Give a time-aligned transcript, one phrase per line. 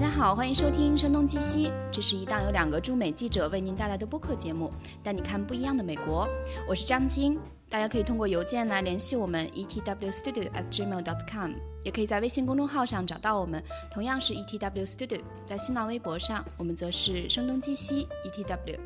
[0.00, 6.26] 大家好，欢迎收听《声东击西》，这是一档由两个驻美记者为您带来的播客节目，带你看不一样的美国。
[6.66, 7.38] 我是张晶，
[7.68, 11.52] 大家可以通过邮件来联系我们 etwstudio@gmail.com，
[11.84, 15.20] 也可以在微信公众号上找到我们，同样是 etwstudio。
[15.44, 18.78] 在新浪微博上，我们则是声东击西 etw。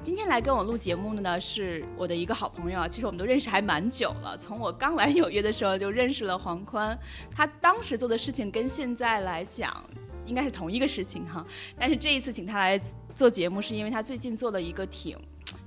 [0.00, 2.88] 今天来跟我录节目的呢，是我的一个好朋友啊。
[2.88, 6.98] 其实我们都认识还蛮久了，从我刚来纽约的时候就认识了黄宽。
[7.34, 9.84] 他当时做的事情跟现在来讲
[10.26, 11.46] 应该是同一个事情哈。
[11.78, 12.80] 但是这一次请他来
[13.14, 15.18] 做节目，是因为他最近做了一个挺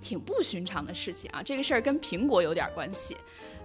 [0.02, 1.42] 挺不寻常的事情啊。
[1.42, 3.16] 这个事儿跟苹果有点关系，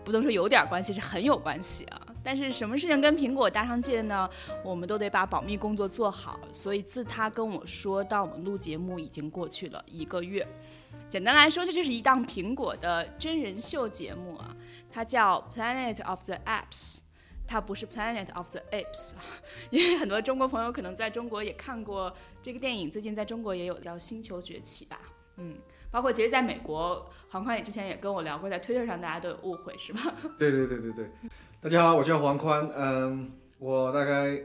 [0.04, 2.00] 不能说有点关系，是很有关系啊。
[2.22, 4.28] 但是什么事情跟苹果搭上界呢？
[4.64, 6.40] 我们都得把保密工作做好。
[6.50, 10.46] 所以自他跟我说到我们录节目已经过去了一个月。
[11.10, 14.56] 简单来说，这就是一档苹果的真人秀节目啊，
[14.90, 17.00] 它叫 Planet of the Apps，
[17.46, 19.12] 它不是 Planet of the Apes，
[19.70, 25.00] 因为很多中国朋友可能在中国也看过这个电影，最近在中国也有叫《星球崛起》吧，
[25.36, 25.56] 嗯，
[25.90, 30.14] 包括其实在美国，黄宽也之前也跟我聊过，在推特上大家都有误会，是吧？
[30.38, 31.10] 对对对对对，
[31.60, 34.40] 大家好，我叫黄宽，嗯，我大概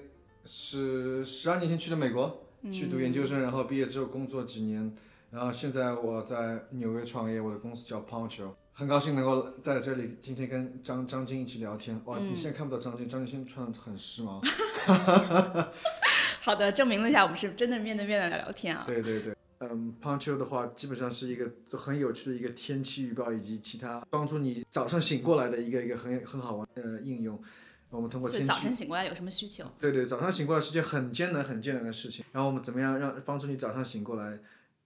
[0.45, 4.93] 是十二年前去的美国，去读研究生，然后毕业之后工作几年。
[5.31, 12.01] 然后现在我在纽约创业，我的公司叫 Poncho，很高兴能够在这里今天跟张张晶一起聊天。
[12.05, 14.41] 哇，你现在看不到张晶，张晶现在穿的很时髦。
[16.41, 18.85] 好的，证明了一下我们是真的面对面的聊天啊。
[18.87, 27.39] 对对对，嗯，Poncho 的话基本上是一个很有趣的一个天气预报以及其他帮助你早上醒过来的一个一个很很好玩的应用。
[27.91, 28.47] 我们通过天气。
[28.47, 29.65] 早晨醒过来有什么需求？
[29.79, 32.25] 对对，早上醒过来是件很艰难很艰难的事情。
[32.31, 34.39] 然后我们怎么样让帮助你早上醒过来？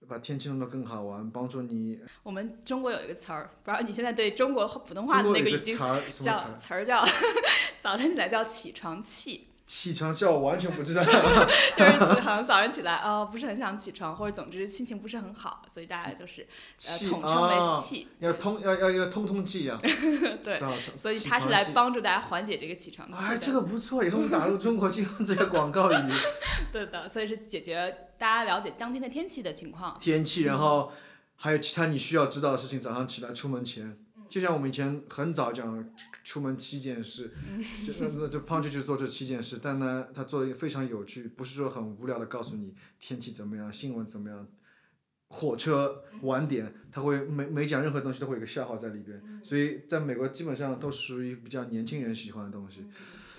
[0.08, 1.98] 把天气弄得更好玩，帮助你。
[2.22, 7.04] 我们中国有一个词儿，不知道你现在对中国普通话的那个已经叫词儿叫
[7.78, 9.48] 早晨起来叫起床气。
[9.66, 11.02] 起床气我完全不知道，
[11.76, 16.46] 就是子恒早上起来哦不是很想起床，或者总之心情不是很好，所以大家就是
[16.86, 18.08] 呃统称为气。
[18.18, 19.80] 要通要要要通通气一样。
[20.44, 20.58] 对。
[20.98, 23.18] 所以他是来帮助大家缓解这个起床气。
[23.18, 26.12] 哎，这个不错，以后打入中国就用这个广告语。
[26.70, 29.96] 对的，所以是解决大家了解当天的天气的情况。
[29.98, 30.92] 天气，然后
[31.36, 33.96] 还有其他你需要知道的事情，早上起来出门前。
[34.34, 35.88] 就像我们以前很早讲
[36.24, 37.30] 出门七件事，
[37.86, 44.48] 就那就胖 u 就做这七件事，但呢，他做的非常有趣，不是说很无聊的告诉你天气怎么样，新闻怎么样，
[45.28, 52.84] 火车晚点，他会每每讲任何东西都会有个笑话在里边，所以在美国基本上都属于比较年轻人喜欢的东西。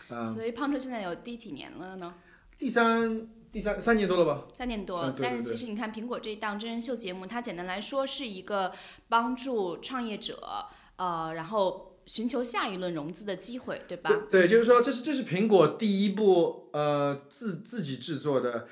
[0.07, 2.15] 嗯，所以胖 u 现在有第几年了呢？
[2.57, 3.27] 第三。
[3.51, 4.45] 第三三年多了吧？
[4.53, 8.73] 三年多，但是其实你看苹果这一档真人秀节目，它简单来说是一个
[9.07, 10.65] 帮助创业者，
[10.97, 14.11] 呃，然后寻求下一轮融资的机会，对吧？
[14.31, 18.67] 对，就是说这是这是苹果第一部呃自自己制作的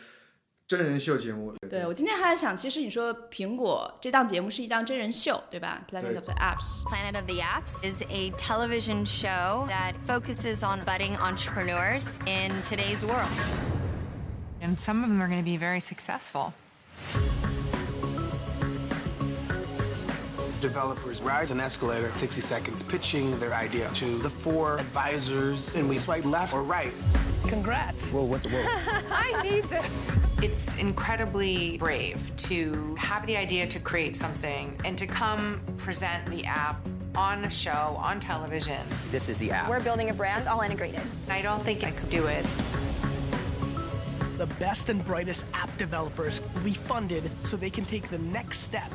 [0.68, 1.54] 真人秀节目。
[1.70, 6.84] 对我今天还在想，其实你说苹果这档节目是一档真人秀，对吧？Planet of the Apps。
[6.88, 13.28] Planet of the Apps is a television show that focuses on budding entrepreneurs in today's world.
[14.62, 16.54] And some of them are going to be very successful.
[20.64, 25.98] Developers rise an escalator 60 seconds pitching their idea to the four advisors, and we
[25.98, 26.94] swipe left or right.
[27.48, 28.10] Congrats.
[28.12, 28.70] Whoa, what the world?
[29.12, 30.18] I need this.
[30.42, 36.46] It's incredibly brave to have the idea to create something and to come present the
[36.46, 36.80] app
[37.14, 38.88] on a show, on television.
[39.12, 39.70] This is the app.
[39.70, 41.02] We're building a brand, it's all integrated.
[41.28, 42.46] I don't think I could do it
[44.38, 48.60] the best and brightest app developers will be funded so they can take the next
[48.60, 48.92] step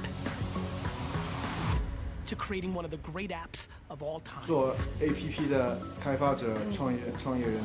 [2.28, 4.46] to creating one of the great apps of all time.
[4.46, 7.60] 做 APP 的开发者、创业创业人，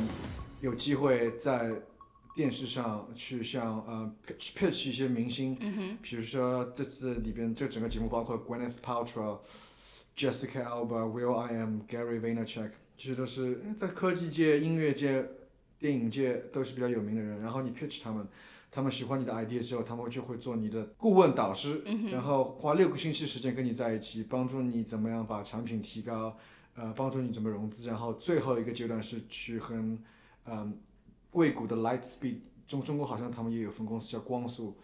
[0.61, 1.71] 有机会在
[2.35, 9.39] 电视上去向呃 pitch pitch 一些明星，嗯比如说这次里边这整个节目包括 Gwyneth Paltrow、
[10.17, 15.25] Jessica Alba、Will I Am、Gary Vaynerchuk，这些都是在科技界、音乐界。
[15.79, 18.25] 电影界都是比较有名的人，然后你 pitch 他们，
[18.73, 26.35] 他们喜欢你的 idea 之后，他们就会做你的顾问导师，然后花六个星期时间跟你在一起，帮助你怎么样把产品提高，
[26.73, 29.75] 呃，帮助你怎么融资，然后最后一个阶段是去和，
[30.45, 30.79] 嗯，
[31.29, 32.37] 硅谷的 Lightspeed，
[32.67, 34.75] 中中国好像他们也有分公司叫光速，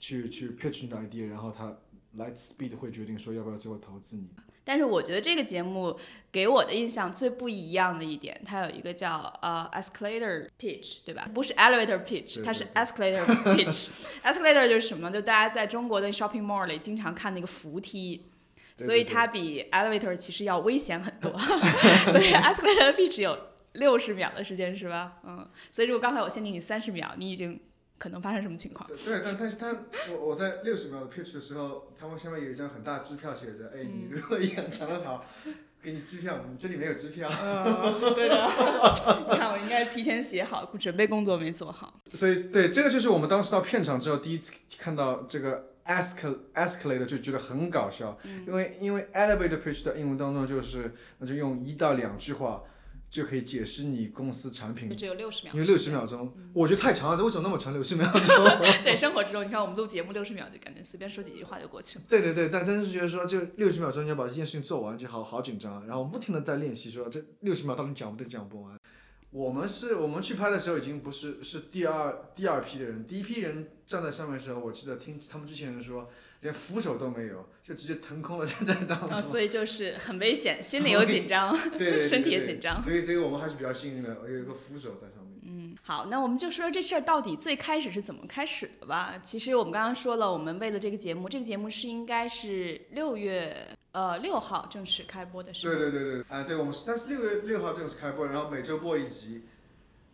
[0.00, 1.76] 去去 pitch 你的 idea，然后他
[2.16, 4.26] Lightspeed 会决定说要不要最后投资你。
[4.64, 5.98] 但是我觉得这个节目
[6.32, 11.28] 给我的印象最不一样的一点，它有一个叫呃 escalator pitch，对吧？
[11.34, 13.24] 不是 elevator pitch，它是 escalator
[13.54, 13.90] pitch。
[14.24, 15.10] escalator 就是什么？
[15.10, 18.26] 就大家在中国的 shopping mall 里经常看那个扶梯，
[18.78, 21.30] 所以它比 elevator 其实要危险很多。
[22.10, 23.38] 所以 escalator pitch 有
[23.72, 25.18] 六十秒的时间是吧？
[25.24, 27.60] 嗯，所以如果刚才我限定你三十秒，你已经
[27.98, 28.88] 可能发生什么情况？
[29.04, 29.74] 对，但但是他
[30.10, 35.24] 我我在六十秒的 pitch 的时候，他们下面有一张很大支票，写着：“哎，你如果演长得好，
[35.82, 37.30] 给你支票，你这里没有支票。
[37.30, 38.34] 嗯， 对的。
[39.30, 42.00] 你看，我应该提前写好，准备工作没做好。
[42.12, 52.62] 所以，对这个就是我们当时到片场之后第一次看到这个 escal escalator 就觉得很搞笑，因为因为 elevator pitch 在英文当中就是那就用一到两句话
[53.14, 57.72] 就可以解释你公司产品，只有六十秒，因为六十秒钟，我觉得太长了，这 为什么那么长？
[57.72, 58.34] 六十秒钟？
[58.82, 62.04] 对，生活之中，你看我们录节目六十秒，就感觉随便说几句话就过去了。
[62.10, 65.86] 对对对，但真是觉得说，就六十秒钟你要把这件事情做完，就好好紧张。
[65.86, 68.76] 然后不停的在练习，说这六十秒到底讲不讲不完。
[69.34, 76.08] 我们是我们去拍的时候，已经不是是第二第二批的人，第一批人站在上面的时候，我记得听他们之前人说，
[76.42, 79.10] 连扶手都没有，就直接腾空了 站在当中。
[79.10, 82.80] 啊，所以就是很危险，心里有紧张， 对对对身体也紧张。
[82.80, 85.40] 所以所以我们还是比较幸运的，有一个扶手在上面。
[85.42, 89.20] 嗯，好，那我们就说说这事儿到底最开始是怎么开始的吧。
[89.24, 95.72] 其实我们刚刚说了，我们为了这个节目，这个节目是应该是六月呃六号正式开播的，是吗？
[95.72, 99.44] 对对对对，啊、对，我们是，但是六月六号正式开播，然后每周播一集，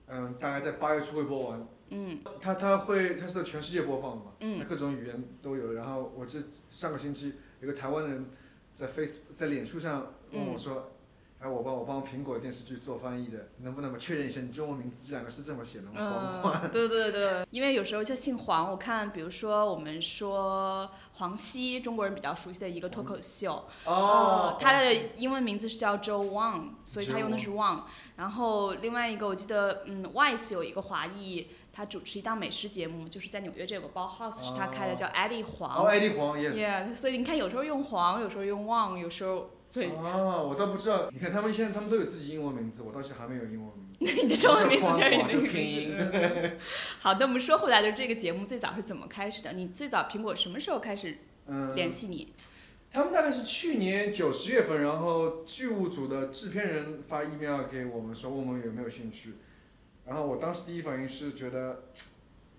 [0.07, 1.67] 嗯，大概在八月初会播完。
[1.89, 5.73] 嗯，它它会它是在全世界播放的嘛，嗯它各种语言都有。
[5.73, 6.39] 然后我这
[6.71, 8.27] 上个星期有个台湾人
[8.75, 10.93] 在 Face 在脸书上问我说，
[11.43, 15.93] 哎，我帮我帮苹果电视剧做翻译的，能不能确认一下你中文名字这两个是这么写的吗？
[15.95, 16.61] 黄黄。
[16.65, 27.85] 嗯，对对对，因为有时候就姓黄，我看比如说我们说黄西，中国人比较熟悉的一个脱口秀，哦，他的英文名字是叫 Joe Wang，所以他用的是 Wang。
[28.17, 35.85] 然后另外一个我记得，嗯，Vice 有一个华裔，他主持一档美食节目，就是在纽约这有个包 house 是他开的，哦叫 Eddie 黄。
[35.85, 36.51] 哦，艾丽黄也。
[36.51, 39.91] Yeah，所以你看，有时候用黄，有时候用 Wang，有时候对。
[39.91, 41.11] 哦，我倒不知道。
[41.11, 44.05] 你看他们现在他们都有自己英文名字，我倒是还没有英文名字。
[44.05, 45.97] 那 你的中文名字就就是你那个拼音。
[47.01, 49.53] 好，的我们说回来，就是这个节目最早是怎么开始的？
[49.53, 51.75] 你最早苹果什么时候开始嗯。
[51.75, 52.33] 联系你？
[52.93, 59.35] 他们大概是去年九十月份，然后剧务组的制片人发 email 给我们说问我们有没有兴趣，
[60.07, 61.85] 然后我当时第一反应是觉得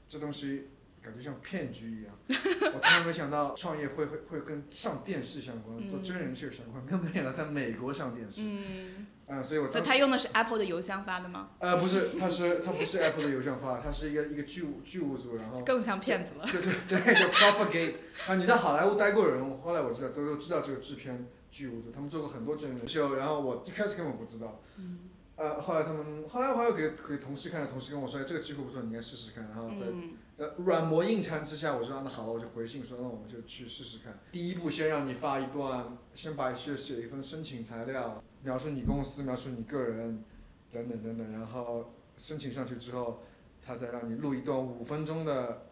[0.07, 0.69] 这东西
[1.01, 11.51] 感觉像骗局一样，我从来没想到创业会会会跟上电视相关，做真人秀相关，更没想到在美国上电视，嗯，嗯，所以我所以他用的是 Apple 的邮箱发的吗？
[11.59, 16.45] 呃不是，他是他不是 Apple 的邮箱发，他是一个一个剧务剧务组，然后更像骗子了。
[16.45, 17.94] 就就对，叫 propagate
[18.27, 18.36] 啊！
[18.36, 24.62] 你在好莱坞待过的人，后来我知道都都知道这个制片剧务组，他们做过很多真人秀，然后我一开始根本不知道，
[25.36, 30.07] 呃，后来他们后来后来给给同事看，同事跟我说，哎，这个机会不错，你应该试试看，然后再嗯，在
[30.57, 34.19] 软磨硬缠之下，我说啊那好了，我就回信说那我们就去试试看。
[34.31, 40.23] 第一步先让你发一段，先把写写一份申请材料，描述你公司，描述你个人，
[40.71, 43.23] 等等等等，然后申请上去之后，
[43.65, 45.67] 他再让你录一段五分钟的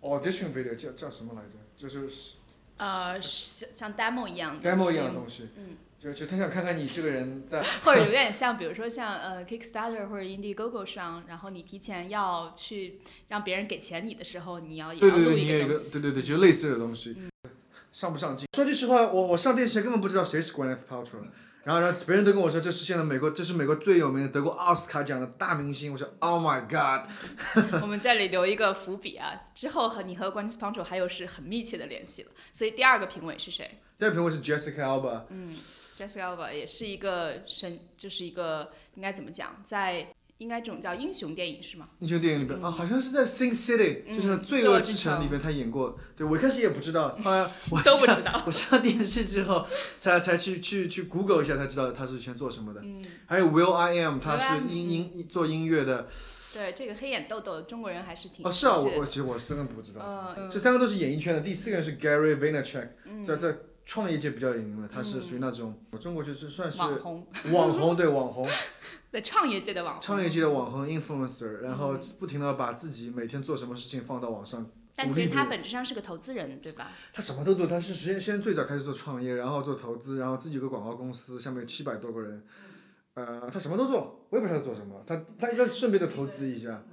[0.00, 1.56] audition video，叫叫什么来着？
[1.76, 2.36] 就是
[2.78, 5.48] 呃，像像 demo 一样的 demo 一样的东西。
[5.56, 5.76] 嗯。
[6.04, 15.92] 就就他想看看你这个人在 或者有 点像，比如说像呃 Kickstarter 或者 Indiegogo 上，然后你提前要去让别人给钱你的时候，你要也要录对对对，你有一个东西。
[15.92, 17.16] 对对对，就类似的东西，
[17.90, 18.46] 上不上镜？
[18.54, 21.22] 说句实话，我我上电视前根本不知道谁是 Gwyneth Paltrow，
[21.64, 27.08] 然后然后别人都跟我说这是现在美国这是美国最有名的得过奥斯卡奖的大明星，我说 Oh my God，
[27.80, 32.30] 我们这里留一个伏笔啊，之后和你和 Gwyneth Paltrow 还有是很密切的联系了。
[32.52, 33.78] 所以第二个评委是谁？
[33.98, 35.56] 第二个评委是 Jessica Alba，嗯
[35.98, 41.88] ，Jessica Alba 也是一个神，就是一个应该怎么讲，在应该这种叫英雄电影是吗？
[42.00, 45.96] 英雄电影里边、啊，好像是在 Sing City，、嗯就是《罪恶之城》里边他演过。
[46.16, 49.64] 对我一开始也不知道，后来我都不上知道 我上电视之后，
[49.98, 52.80] 才才去去去 Google 一下，才知道他是以前做什么的。
[52.82, 56.08] 嗯，还有 Will I Am，他是音音做音乐的。
[56.52, 60.34] 对，这个黑眼豆豆中国人还是挺哦，是啊，我我其实我真的不知道。
[60.36, 68.48] 嗯这三个都是演艺圈的，第四个人是 Gary Vaynerchuk，、嗯在在创业界比较有名的，他是属于那种、我中国就是算是网红，网红对网红，
[69.12, 70.02] 在创业界的网红。
[70.02, 74.70] 创业界的网红 influencer，然后嗯不停的把自己每天做什么事情放到网上。
[74.96, 76.92] 但其实他本质上是个投资人，对吧？
[77.12, 82.44] 他什么都做，他是实际先最早开始做创业，然后做投资，然后自己有个广告公司，下面有七百多个人，
[83.14, 86.84] 呃，他什么都做，我也不知道他做什么，他他应该顺便的投资一下，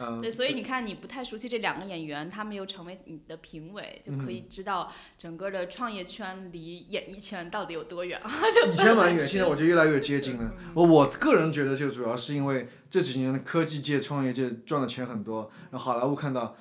[0.00, 8.30] 嗯、对，所以你看，你不太熟悉这两个演员，他们又成为你的评委，就可嗯以知道整个的创业圈离演艺圈到底有多远啊！
[8.66, 10.52] 以前蛮远，现在我觉得越来越接近了。
[10.74, 16.56] 我我个人觉得，就主要是因为这几年的科技界、创业界赚的钱很多，然后好莱坞看到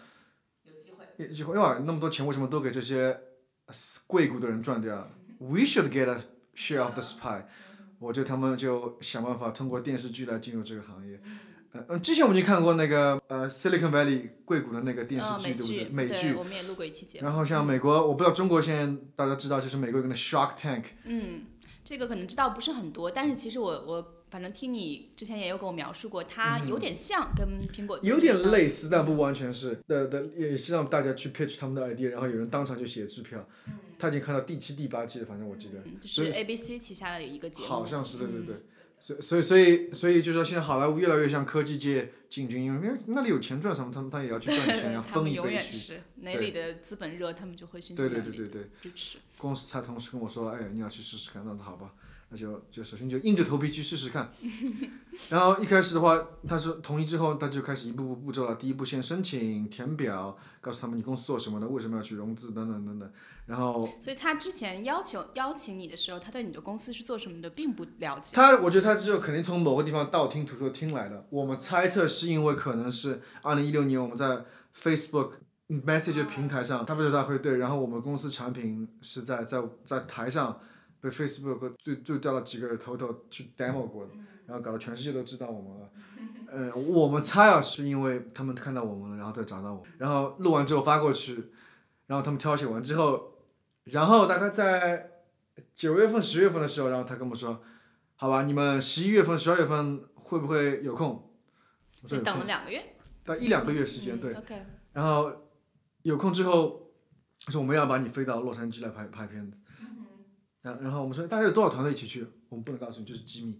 [0.65, 1.05] 有机会。
[1.17, 3.19] 有机会，哇，那么多钱为什么都给这些
[4.08, 5.10] 贵谷的人赚掉？
[5.39, 6.17] We should get a
[6.55, 7.46] share of this pie。
[8.00, 11.19] 我觉得他们就想办法通过电视剧来进入这个行业。
[11.72, 15.90] 呃，嗯，之前我们就看过那个呃 Silicon Valley 硅谷的那个电视嗯，剧，对不，对？
[15.90, 16.34] 美剧。
[16.34, 17.26] 我们也录过一期节目。
[17.26, 21.44] 然后像美国，我不知道中国现在大家知道，就是美国有个 Shark Tank，嗯，
[21.86, 29.80] 这个可能知道不是很多，但是其实我我反正听你之前也有跟我描述过，它有点像跟苹果做有点类似，但不完全是。
[29.88, 33.48] 的的，也是让大家去 pitch 他们的 idea，然后有人当场就写支票。
[34.00, 36.08] 他已经看到第七、第八季了，反正我记得。
[36.08, 38.56] 是 ABC 旗下的一个节目，好像是对对对，
[39.00, 45.77] 所以所以所以所以就是说，现在好莱坞越来越向科技界进军，因为那里有钱赚什么，他们他也要去赚钱， 要分一杯去。
[45.77, 49.18] 是哪里的资本热，他们就会迅速对对对对对，支持。
[49.38, 51.94] 公司才同事跟我说，哎，你要去试试看，那好吧，
[52.30, 54.32] 那就就首先就硬着头皮去试试看。
[55.30, 56.18] 然后一开始的话，
[56.48, 58.56] 他是同意之后，他就开始一步步步骤了。
[58.56, 63.12] 第一步先申请填表，告诉他们你公司做什么的，为什么要去融资等等等等。
[63.46, 68.36] 然后所以他之前要求邀请你的时候，他对你的公司是做什么的并不了解。
[68.36, 71.26] 他，我觉得他只有肯定从某个地方道听途说听来的。
[71.32, 74.46] 我们猜测是因为可能是二零一六年我们在
[74.80, 75.32] Facebook
[75.68, 80.62] Message 平台上，他不知道会对，然后我们公司产品是在在在台上
[81.01, 84.12] 被 Facebook 最最叫了几个头头去 demo 过的，
[84.46, 85.89] 然后搞得全世界都知道我们了。
[86.51, 91.51] 呃，我们猜啊，是因为他们看到我们了，然后再找到我，然后录完之后发过去，
[92.08, 93.34] 然后他们挑选完之后，
[93.84, 95.12] 然后大概在
[95.75, 97.62] 九月份、十月份的时候，然后他跟我们说。
[98.22, 101.32] 好吧，你们十一月份、十二月份会不会有空？
[102.01, 102.84] 我说所以等了，两个月，
[103.24, 104.34] 大概一两个月时间，嗯对。
[104.34, 105.32] OK，然后
[106.01, 106.91] 有空之后，
[107.46, 109.62] 他说我们要把你飞到洛杉矶来拍拍片子。
[110.62, 112.25] 然然后我们说大概有多少团队一起去？
[112.50, 113.60] 我们不能告诉你，这是机密。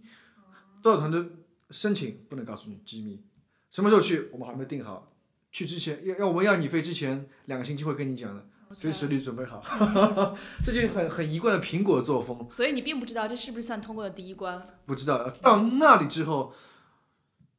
[0.82, 1.24] 多少团队
[1.70, 3.22] 申请不能告诉你，机密。
[3.70, 5.12] 什么时候去我们还没定好。
[5.52, 9.62] 去之前要要我们要你飞之前两个星期会跟你讲的，随时随地准备好。
[10.64, 12.46] 这就是很很一贯的苹果作风。
[12.50, 14.60] 所以你并不知道这是不是算通过了第一关。
[14.86, 16.52] 不知道到那里之后，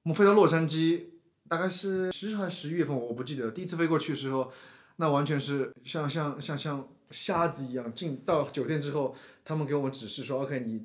[0.04, 1.06] 我们飞到洛杉矶，
[1.50, 3.52] 大概是十还是十一月份，我不记得了。
[3.52, 4.52] 第一次飞过去的时候，
[4.96, 7.94] 那完全是像像像像瞎子一样。
[7.94, 10.82] 进到酒店之后，他们给我们指示说，OK，你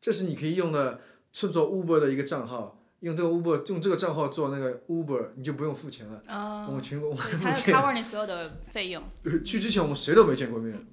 [0.00, 1.00] 这是你可以用的
[1.32, 6.22] 乘坐 Uber 的一个账号，用这个 Uber 用这个账号做那个 Uber，你就不用付钱了。
[6.26, 7.74] 啊、我们全国我们付钱。
[7.74, 9.02] cover 你所有的费用。
[9.44, 10.86] 去之前我们谁都没见过面，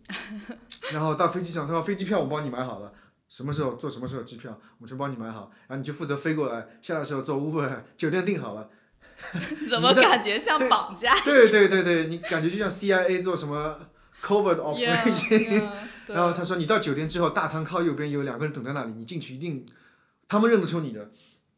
[0.91, 2.93] 然后到飞机场，他说飞机票我帮你买好了，
[3.27, 8.69] 什么时候坐什么时候机票，我们全帮你买好，然后你就负责飞过来，下来的时候坐 Uber，酒店订好了。
[9.69, 13.77] 怎么感觉像绑架对对对对，你感觉就像 CIA 做什么
[14.21, 15.71] covert？Yeah, operation，yeah，
[16.07, 19.65] 对然后他说你到酒店之后，大堂靠右边有两个人等在那里，你进去一定，
[20.27, 21.11] 他们认得出你的，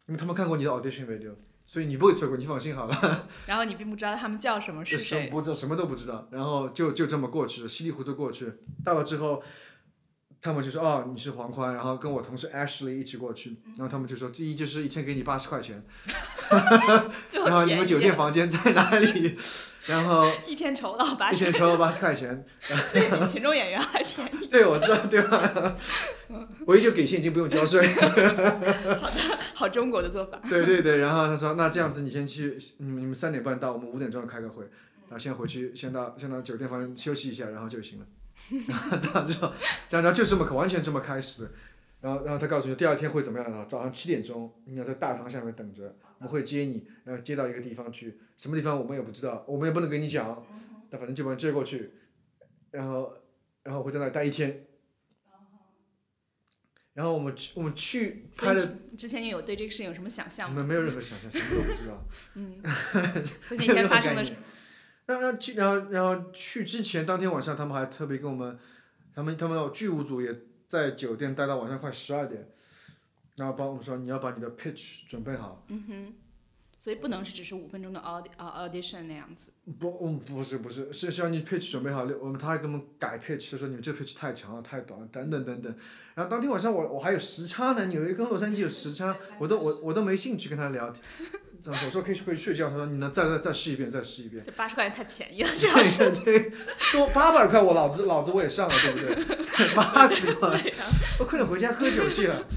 [0.08, 1.34] 因为他们看过你的 audition video，
[1.66, 3.28] 所以你不会错过，你放心好了。
[3.48, 5.28] 然后你并不知道他们叫什么是什谁。
[5.30, 8.52] 不知道什么都不知道，然后就就这么过去了，稀里糊涂过去。
[8.84, 9.42] 到了之后，
[10.42, 15.84] 他们就说哦你是黄宽，然后跟我同事 Ashley 一起过去，然后他们就说第一就是一天给你八十块钱，
[17.30, 19.38] 就然后你们酒店房间在哪里？
[19.86, 22.46] 然后 一天酬劳八十，一天八十块钱，
[22.94, 24.48] 这比群众演员还便宜。
[24.52, 25.76] 对我知道对吧？
[26.66, 30.40] 我一就给现金不用交税， 好的，好中国的做法。
[30.50, 31.00] 对对对。
[31.00, 34.64] 然后他说那这样子你先去，你们你们三点半到，我们五点钟开个会，
[35.10, 38.06] 然后先回去先到先到酒店房间休息一下，然后就行了。
[38.68, 39.52] 然后到之后，
[39.90, 41.52] 然后就这么完全这么开始的。
[42.02, 50.46] 然后然后他告诉你第二天会怎么样，然后早上七点钟你要在大堂下面等着，我们会接你，然后接到一个地方去，什么地方我们也不知道，我们也不能跟你讲，
[50.88, 51.94] 但反正就把你接过去，
[52.70, 53.12] 然后
[53.64, 54.68] 然后会在那里待一天。
[56.94, 60.56] 然后我们去我们去拍的，之前你有对这个事情有什么想象吗？
[60.56, 62.06] 我们没有任何想象，什么都不知道。
[62.36, 62.62] 嗯，
[63.42, 68.60] 所以那天发生的没有任何概念然后去，然后然后去之前当天晚上，他们还特别跟我们，
[69.16, 70.36] 他们他们有剧务组也
[70.68, 72.50] 在酒店待到晚上快十二点，
[73.36, 75.64] 然后帮我们说你要把你的 pitch 准备好。
[75.68, 76.14] 嗯哼，
[76.78, 79.52] 所以不能是只是五分钟的 aud 啊 audition 那样子。
[79.80, 85.76] 不，嗯，不是不是，是是要你 pitch 准备好，我们他还给我们改 pitch，他说你们这 pitch 太长了，太短了，等等等等。
[86.16, 91.04] 然后当天晚上我我还有时差呢，纽约跟洛杉矶有时差，我都我我都没兴趣跟他聊天。
[91.64, 94.44] 这样我说可以回去睡觉，他说你能再再再试一遍，再试一遍。
[94.44, 96.12] 这八十块钱太便宜了，这样是。
[96.24, 96.52] 对对，
[96.92, 99.76] 多八百块我老子老子我也上了，对不对？
[99.76, 100.74] 八十块，
[101.20, 102.48] 我快点回家喝酒去了。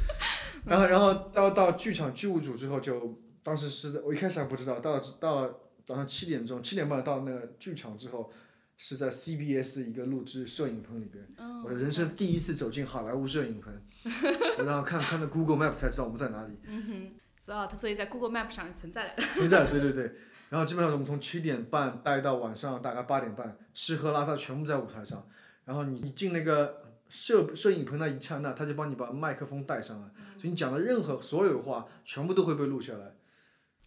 [0.66, 8.32] 然后然后到到剧场剧务组之后就，当时是我一开始还不知道，到了到了早上七点钟七点半到那个剧场之后，
[8.76, 13.72] 是在 CBS 一个录制摄影棚里边，嗯我的人生第一次走进好莱坞摄影棚，
[14.58, 16.58] 我然后看看那 Google Map 才知道我们在哪里。
[16.66, 19.22] 嗯哼，所以它所以在 Google Map 上存在的。
[19.34, 20.12] 存在对对对，
[20.48, 25.26] 然后基本上我们从七点半待到晚上大概八点半，吃喝拉撒全部在舞台上。
[25.66, 26.83] 然后你你进那个
[27.14, 33.14] 摄摄影棚那一刹那，他就帮你把麦克风带上来，所以你讲的任何所有话全部都会被录下来，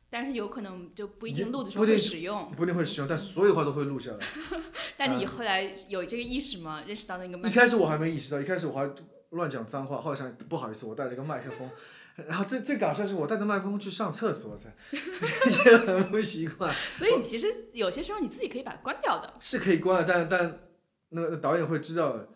[0.10, 2.50] 但是有可能就不一定录的时候会使用。
[2.56, 4.26] 不一定会使用，但所有话都会录下来。
[4.96, 6.82] 但你后来有这个意识吗？
[6.88, 8.90] 认识到那个麦一开始我还没意识到，一开始我还
[9.32, 11.70] 乱讲脏话，后来想不好意思，我带了一个麦克风，
[12.30, 14.74] 然后最最搞笑是我带着麦克风去上厕所才，
[15.52, 16.74] 觉得很不习惯。
[16.96, 19.34] 所以你其实有些时候你自己可以把它关掉的。
[19.42, 20.60] 是可以关的，但但
[21.10, 22.28] 那个导演会知道的，哦。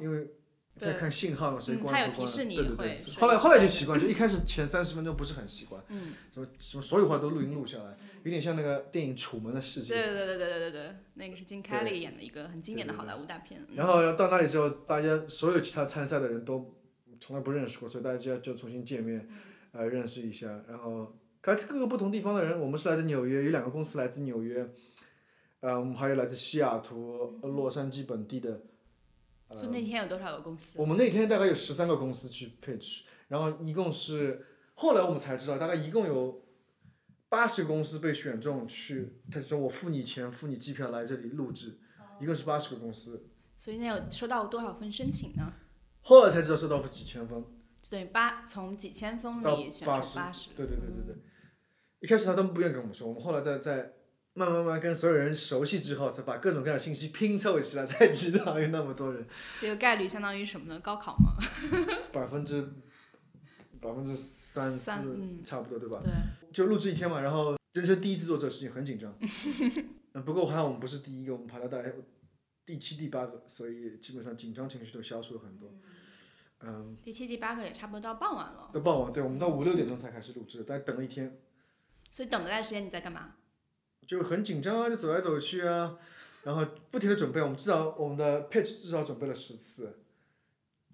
[0.00, 0.28] 因为
[0.76, 2.32] 在看信号谁关不关。
[2.36, 9.94] 对对对后来后来就习惯，就一开始前三十分钟不是很习惯，嗯，什么什么所有话都录音录下来，有点像那个电影《楚门的世界》。
[9.96, 13.60] 对对对对对对对，那个是金凯利演的一个很经典的好莱坞大片。
[13.68, 16.74] 嗯然后到那里之后，大家所有其他参赛的人都
[17.20, 19.28] 从来不认识过，所以大家就重新见面，
[19.70, 20.48] 呃，认识一下。
[20.68, 24.68] 然后来自各个不同地方的人，我们是来自纽约，有两个公司来自纽约，
[25.60, 28.60] 呃，我们还有来自西雅图、洛杉矶本地的。
[29.54, 30.78] 呃所以那天有多少个公司？
[30.80, 34.44] 我们那天大概有十三个公司去 pitch，然后一共是，
[34.74, 36.44] 后来我们才知道，大概一共有
[37.28, 41.78] 八十个公司被选中去，他说我付你钱，付你机票来这里录制，
[42.20, 43.28] 一共是八十个公司。
[43.56, 45.52] 所以那有收到多少份申请呢？
[46.02, 47.42] 后来才知道收到几千封，
[47.80, 50.50] 就等于八从几千封到里选八十出八十。
[50.56, 51.22] 对对对对对。
[52.00, 53.94] 一开始他都不愿意跟我们说，我们后来在在
[54.34, 59.24] 慢慢慢慢跟所有人熟悉之后，才把各种各样的信息拼凑起来，才知道有那么多人，
[59.60, 60.80] 这个概率相当于什么呢？
[60.80, 61.36] 高考吗？
[62.12, 62.62] 百分之
[63.80, 66.00] 百分之三嗯差不多对吧？
[66.02, 66.12] 对，
[66.52, 69.14] 就录制一天嘛，然后人生第一次做这个事情，很紧张。
[70.14, 71.92] 嗯，不过还好我们不是第一个，我们排到大概
[72.66, 75.72] 第七、第八个，所以基本上紧张情绪都消除了很多。
[76.60, 81.38] 嗯，第七、第八个也差不多到傍晚了，到傍晚，对我们到五六点钟才开始录制，但等了一天，
[82.10, 83.36] 所以等待时间你在干嘛？
[84.06, 85.96] 就很紧张啊，就走来走去啊，
[86.44, 87.40] 然后不停的准备。
[87.40, 89.98] 我们至少我们的 pitch 至少准备了十次，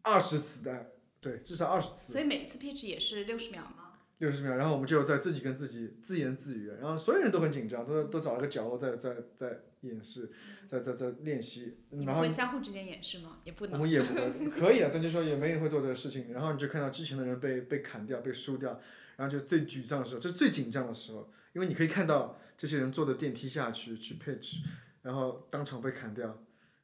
[0.02, 2.12] 二十次的，对，至少二十次。
[2.12, 3.98] 所以每次 pitch 也是六十秒吗？
[4.18, 10.30] 六十秒，然后我们就在自己跟自己自言自语，然后所有人都很紧张，都都找了个角落在在在演示，
[10.68, 13.38] 在在在练习，你们然后会相互之间演示吗？
[13.44, 13.74] 也不能。
[13.74, 18.78] 我们也不会，可以啊，但就说也没人会做这个事情，然后你就看到之前的人被被砍掉、被输掉，
[19.16, 24.58] 然后就最沮丧的时候，这是最紧张的时候，因为你可以看到这些人坐的电梯下去去 pitch，
[25.00, 26.42] 然后当场被砍掉，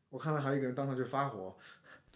[0.09, 1.55] 我看到还有一个人当场就发火，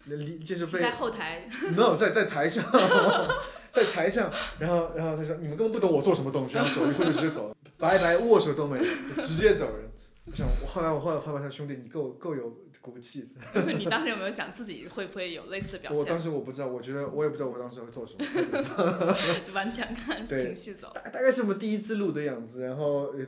[0.05, 2.65] 离就是被是在后台，no 在在台上，
[3.69, 9.91] 在台上，然后然后他说你们根本不懂我做什么东西，然后手一挥就直接走了，拜拜握手都没有，就直接走人。
[10.23, 12.47] 我想我后来我后来拍拍他兄弟，你够够有
[12.79, 13.27] 骨气。
[13.77, 16.19] 你当时有没有想自己会不会有类似的表我当？
[16.21, 18.23] 时我不知道，我觉得我也不知道我当时会做什么，
[19.45, 20.91] 就完全看情绪走。
[20.93, 23.25] 大大概是我们第一次录的样子，然后呃，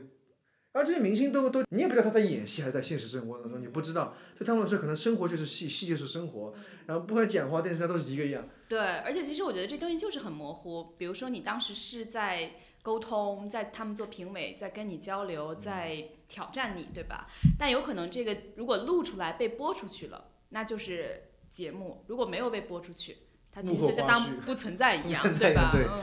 [0.74, 6.52] 然后这些明星都都你也不知道他在演戏还是在现实生活当中，你不知道，对他们来说可能生活就是戏，戏就是生活，
[6.86, 8.48] 然后不管讲话电视上都是一个样。
[8.68, 10.94] 对，而且其实我觉得这东西就是很模糊。
[10.98, 17.28] 比如说你当时是在沟通，在他们做评委，在跟你交流，在挑战你，对吧？
[17.56, 23.18] 但有可能这个如果录出来被播出去了，那就是节目；如果没有被播出去，
[23.52, 25.22] 它其实就当不存在一样？
[25.38, 25.54] 对
[25.88, 26.02] 嗯。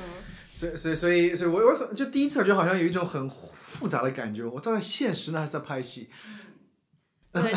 [0.61, 6.07] 所以所以所以所以我我很就第一次我就好像有一种很复杂的感觉，我到底现实呢还是在拍戏？
[7.41, 7.49] 对这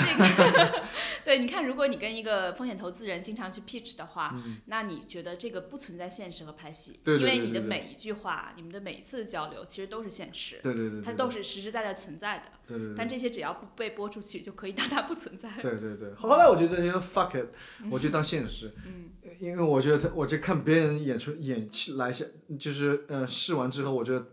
[0.52, 0.84] 个，
[1.24, 12.44] 对，你看，如果你跟一个风险投资人经常去 pitch 的话，那你觉得这个不存在现实和拍戏，嗯对对因为你的每一句话、你们的每一次的交流，其实都是现实，对对对对，它都是实实在在存在的。
[12.66, 15.50] 对对对但这些只要不被播出去，就可以当它不存在。
[15.60, 17.48] 对对对，后来我觉得那个 fuck it，
[17.90, 19.10] 我就当现实，嗯
[19.40, 22.24] 因为我觉得他，我就看别人演出演来下，
[22.60, 24.28] 就是呃试完之后，我觉得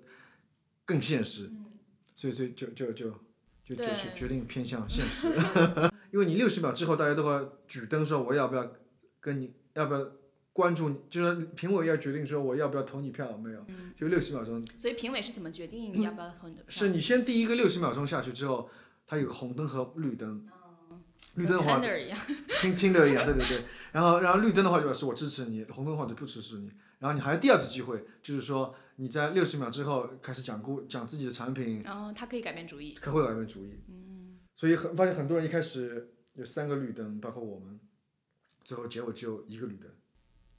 [0.85, 1.49] 更现实，
[2.13, 3.19] 所以所以就就就就
[3.75, 5.27] 就对决决定偏向现实，
[6.11, 8.71] 因为你六十秒之后，大家都会举灯说我要不要
[9.19, 10.05] 跟你要不要
[10.53, 16.69] 关注你，就是评委要决定说我要不要投你票，没有，就六十秒钟，所以评委是怎么决定你要不要投你的票？
[16.69, 18.69] 是你先第一个六十秒钟下去之后，
[19.07, 20.45] 它有红灯和绿灯，
[21.35, 21.79] 绿灯的话
[22.61, 23.63] 听听的一样，对对对。
[23.93, 26.71] 然后然后绿灯的话就表示我支持你，红灯的话就不支持你。
[27.01, 32.93] 然后你还有第二次机会，就是说你在六十秒之后开始讲故讲自己的产品，然后他可以改变主意。
[33.01, 33.81] 他会改变主意。
[34.53, 37.79] 所以很发现很多人一开始有三个绿灯，包括我们，
[38.63, 39.89] 最后结尾只有一个绿灯，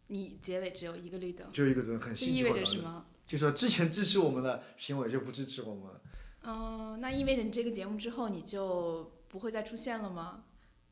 [0.08, 3.06] 你结尾只有一个绿灯，就一个灯很这意味着什么？
[3.24, 6.02] 就说之前支持我们的评委就不支持我们了。
[6.42, 10.42] 嗯、那意味着你这个节目之后你就不会再出现了吗？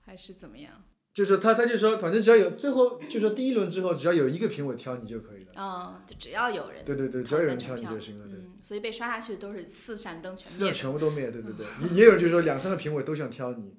[0.02, 0.84] 还是怎么样？
[1.20, 5.52] 就是他，他就说，反正只要有最后，就说第一轮之后，只要有一个评委挑你就可以了。
[5.54, 8.26] 嗯，就只要有人对对对，只要有人挑你就行了。
[8.26, 8.38] 对。
[8.38, 10.72] 嗯，所以被刷下去的都是四扇灯全四灭。
[10.72, 11.66] 全部都灭，对对对。
[11.92, 13.74] 也也有人就说两三个评委都想挑你，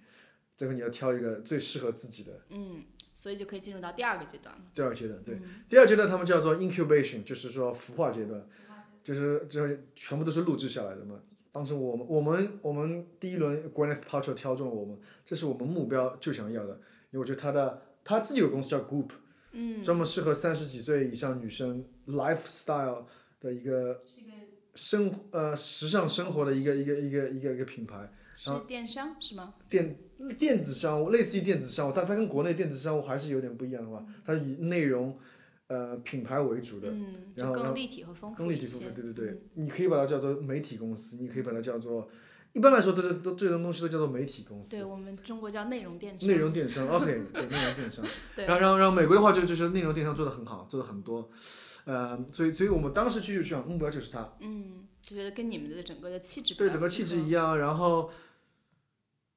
[0.56, 2.42] 最后你要挑一个最适合自己的。
[2.52, 2.84] 嗯，
[3.16, 4.62] 所以就可以进入到第二个阶段了。
[4.76, 8.46] 第二阶段，对，第二阶段他们叫做 incubation，就是说孵化阶段，
[9.02, 11.20] 就是这全部都是录制下来的嘛。
[11.54, 16.80] 当时我们我们我们第一轮 Gwyneth Paltrow 挑中了我们，这是我们目标就想要的，
[17.12, 19.10] 因为我觉得他的他自己有公司叫 Goop，
[19.52, 23.06] 嗯，专门适合三十几岁以上女生 lifestyle
[23.40, 24.02] 的一个
[24.76, 28.12] 生呃时尚生活的一个一个一个一个一个品牌。
[28.34, 29.54] 是电商是吗？
[29.70, 30.00] 电
[30.40, 34.04] 电子商务类似于电子商务，但它跟国内电子商务还是有点不一样的吧？
[34.26, 35.16] 它以内容，
[35.68, 39.02] 呃，品牌为主的，嗯，然后更立体和丰富一些更立体丰富，。
[39.02, 42.10] 对对对，你可以把它叫做媒体公司，你可以把它叫做，
[42.54, 46.28] 一般来说都是都这种东西都叫做媒体公司对，我们中国叫内容电商。
[46.30, 48.06] 内容电商，OK，对，内容电商。
[48.36, 51.30] 对然后，然后，然后美国的话就就是内容电商做的很好，做的很多，
[51.86, 58.12] 呃，所以，所以我们当时去就想目标就是它，嗯，就觉得跟你们的整个的气质比对，整个气质一样，然后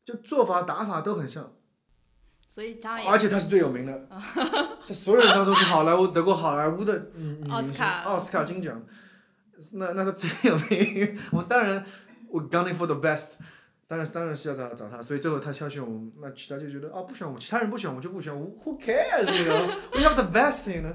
[0.04, 1.52] 就做法打法都很像。
[2.46, 4.08] 所以当然而且他是最有名的，
[4.86, 7.10] 这所有人当中是好莱坞得过好莱坞的
[7.48, 8.80] 奥斯卡奥斯卡金奖，
[9.72, 11.18] 那那他最有名。
[11.32, 11.84] 我当然
[12.34, 13.28] 我 gunning for the best，
[13.86, 20.94] 当然当然是要找找他，所以最后他挑选我们，那其他就觉得啊不选我们，其他人不选我们就不选我，Who cares？you know？We have the best，you know？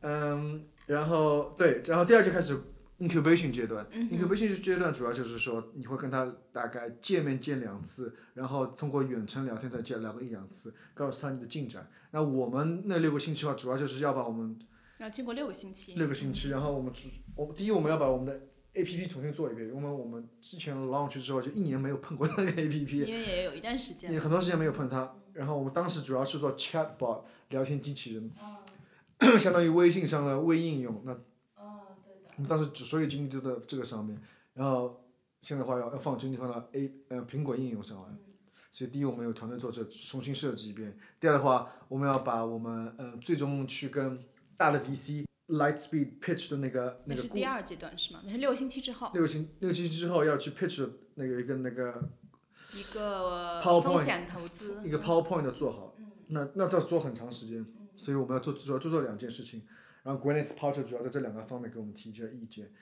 [0.00, 2.58] 嗯然后对，然后第二就开始
[2.98, 11.86] incubation 阶段、i n c u b a t i o n 阶段主要就是说你会跟他大概见面见两次，然后通过远程聊天再见聊个一两次，告诉他你的进展。
[12.12, 14.58] 那我们那六个星期的话，主要就是要把我们
[14.98, 15.94] 要经过六个星期。
[15.94, 18.40] 六个星期，然后我们主我第一我们要把我们的
[18.74, 24.12] A P P 重新做一遍，因为我们之前 launch 之后就一年没有碰过那个 A P P，因为也有一段时间。
[24.12, 25.14] 也很多时间没有碰它。
[25.32, 28.30] 然后我们当时主要是做 chatbot 聊天机器人，
[29.38, 31.02] 相当于微信上的微应用。
[31.04, 31.12] 那
[31.56, 34.20] 我们当时只所有精力都在这个上面，
[34.54, 35.04] 然后
[35.40, 38.08] 现在的话要要放精力放到 A 呃苹果应用上来。
[38.70, 44.18] 所以第一，我们有团队做这重新设计一遍；第二的话，我们要把我们呃最终去跟
[44.56, 44.80] 大的
[45.48, 48.20] VC Lightspeed pitch 的那个那个是第二阶段是吗？
[48.24, 52.10] 那是六个星期之后，六个星六个星期之后要去 pitch 那个一个那个
[52.72, 54.82] 一个风险投资。
[54.84, 55.94] 一个 PowerPoint 要做好，
[56.28, 57.64] 那那要做很长时间，
[57.96, 59.62] 所以我们要做主要做做两件事情，
[60.02, 62.72] 然后 Gwyneth Paltrow 主要在这两个方面给我们提一些意见，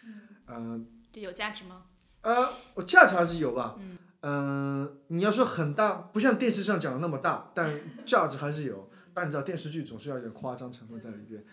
[0.47, 1.87] 嗯这有价值吗？
[2.23, 3.77] 呃，我价值还是有吧，
[4.23, 11.45] 嗯、你要说很大，不像电视上讲的那么大，但价值还是有，但你知道电视剧总是要有点夸张成分在里边。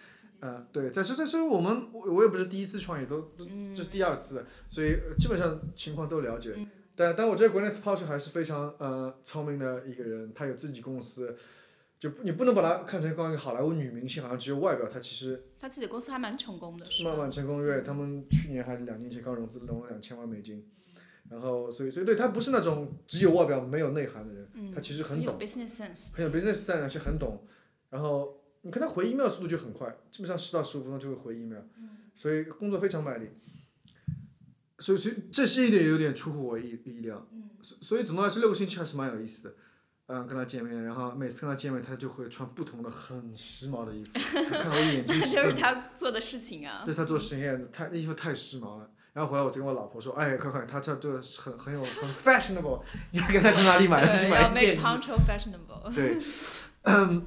[0.42, 6.56] 呃，对，但是但是我们我我也不是第一次创业，都都这是第二次，所以呃基本上情况都了解。
[6.96, 11.36] 但但我觉得 Gwyneth Paltrow 还是非常呃聪明的一个人，她有自己公司，
[11.98, 20.66] 就你不能把她看成光一个好莱坞女明星，好像只有外表，她其实他自己的公司还蛮成功的，是吧慢慢成功对，他们去年还是两年前刚融资，融了两千万美金，
[21.30, 26.16] 然后所以所以对他不是那种只有外表没有内涵的人，他其实很有懂，business sense。
[26.16, 27.46] 很有 business sense，而且很懂，
[27.90, 31.62] 然后你看他回 email 速度就很快，基本上十到十五分钟就会回 email，
[32.14, 33.30] 所以工作非常卖力。
[34.78, 37.28] 所以，所以这是一点有点出乎我意意料。
[37.62, 39.56] 所所以总的来说，六个星期还是蛮有意思的。
[40.08, 46.82] 嗯，跟他见面，然后每次跟他见面，他就会穿不同的很时髦的衣服，他看到我眼睛 这就是他做的事情啊。
[46.86, 48.90] 这是他做实验，太那衣服太时髦了。
[49.14, 54.18] 然后回来我就跟我老婆说，哎，快快，他这这个很很有很 fashionable，你看他在哪里买的？
[54.18, 55.94] 去买一 make 件衣 control fashionable。
[55.94, 56.18] 对，
[56.84, 57.26] 嗯，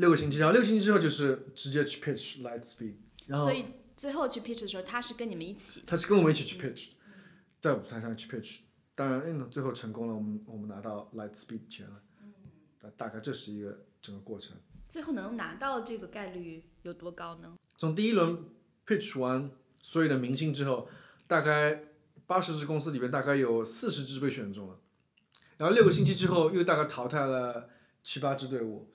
[0.00, 2.94] 六个星期，然后六个星期之后就是直接去 pitch Lightspeed，
[3.26, 5.82] 然后所以最后去 pitch 的时候，他是跟你们一起。
[5.86, 6.92] 他是跟我们一起去 pitch，
[7.60, 8.60] 在舞台上去 pitch，
[8.94, 12.00] 当然，嗯，最后成功了，我们我们拿到 Lightspeed 钱了，
[12.80, 14.56] 大大概这是一个整个过程。
[14.88, 17.54] 最后能拿到这个概率有多高呢？
[17.76, 18.44] 从第一轮
[18.86, 19.50] pitch 完
[19.82, 20.88] 所有的明星之后，
[21.26, 21.84] 大概
[22.26, 24.80] 八十支公司里边大概有四十支被选中了，
[25.58, 27.68] 然后六个星期之后又大概淘汰了
[28.02, 28.92] 七八支队伍，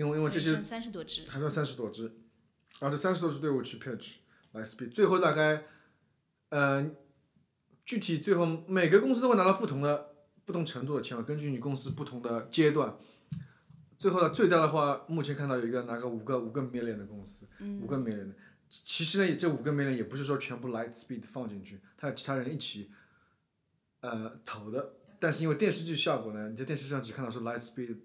[0.00, 2.04] 因为因为这些三十多支，还剩三十多支，
[2.80, 4.14] 然后这三十多支队伍去 pitch
[4.52, 5.64] 来 speed，最后大概，
[6.48, 6.90] 呃，
[7.84, 10.14] 具体最后每个公司都会拿到不同的
[10.46, 12.96] 不同程度的钱嘛，根据你公司不同的阶段。
[13.98, 17.46] 最后呢，最大的话，目前看到有一个拿个五个五个 million 的公司，
[17.82, 18.34] 五个 million 的。
[18.70, 22.90] 其实呢，这五个 million 也不是说全部 Light Speed 放进去，它有其他人一起，
[24.00, 24.94] 呃，投的。
[25.18, 27.98] 但是因为电视剧效果呢，你在电视上只看到说 Light Speed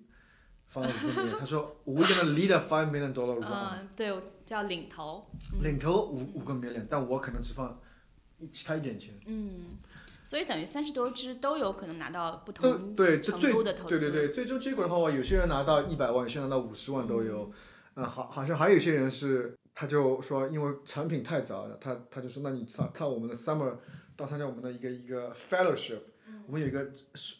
[0.75, 4.13] 放了五个 million，他说 We gonna lead a five million dollar round，、嗯，对，
[4.45, 5.25] 叫领头。
[5.61, 7.79] 领头五五个 million，但我可能只放
[8.39, 9.13] 一其他一点钱。
[9.25, 9.69] 嗯
[10.25, 13.99] 所以等于三十多只都有可能拿到不都同对，这程最度的投资。
[13.99, 17.51] 对对对，最终结果的话，有些人拿到一百万，有些人拿到五十万都有。
[17.93, 23.75] 嗯，好，好像还有一些人是，他就说，因为产品太早了，他他就说，那你参看我们的 summer，
[24.17, 25.99] 到参加我们的一个一个 fellowship，、
[26.47, 26.91] 我们有一个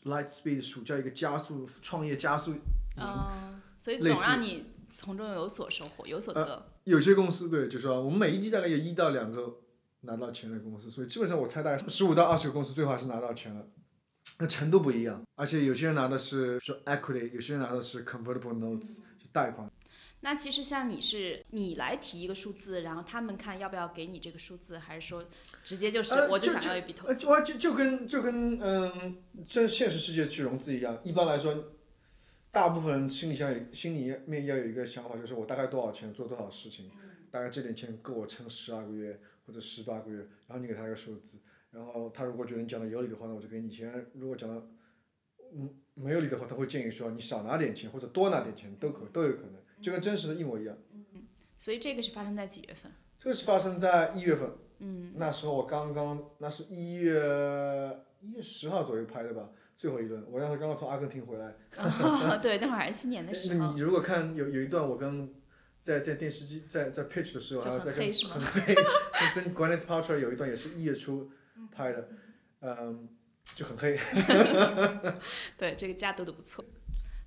[0.06, 2.62] Light Speed 暑假一个加速创业加速营，
[2.98, 6.72] 嗯所以总让你从中有所收获，有所得。
[6.86, 9.58] 有些公司对，就是说我们每一季大概有一到两个
[10.02, 13.68] 拿到钱的公司，所以基本上我猜大概十五到二十个公司最后还是拿到钱了。
[14.40, 19.70] 那程度不一样，而且有些人拿的是说 equity，有些人拿的是 convertible notes，就贷款。
[20.22, 25.24] 那其实像你是你来提一个数字，然后他们看要不要给你这个数字，还是说
[25.64, 31.00] 直接就是呃我就就想要一笔投呃，就就就跟就跟嗯，这现实世界去融资一样。
[31.04, 31.75] 一般来说，
[32.56, 36.90] 大部分人心里想有心里面要有一个想法，就是我大概多少钱做多少事情，
[37.30, 41.40] 大概这点钱够我撑十二个月或者十八个月，然后你给他一个数字，
[41.72, 44.66] 然后他如果觉得你讲的有理的话，那我就给你钱；如果讲的
[45.54, 50.78] 嗯没有理的话，他会建议说你少拿点钱或者多拿点钱都可都有可能，就跟真实的一模一样。
[50.94, 51.28] 嗯。
[51.60, 52.90] 所以这个是发生在几月份？
[53.20, 57.20] 这个是发生在一月份，嗯，那时候我刚刚，那是一月
[58.22, 61.54] 一月十号左右拍的吧，最后一轮，我当时刚刚从阿根廷回来。
[62.42, 63.82] 对，那会儿还是新年的时候那你。
[63.82, 65.34] 如果看有有一段我跟
[65.82, 68.76] 在在电视机在在 pitch 的时候，然后在跟很黑，
[69.36, 71.30] 跟 Granite Paltrow 有一段也是一月初
[71.72, 72.10] 拍的，
[72.62, 73.08] 嗯，
[73.44, 73.98] 就很黑。
[75.58, 76.64] 对，这个加多的不错。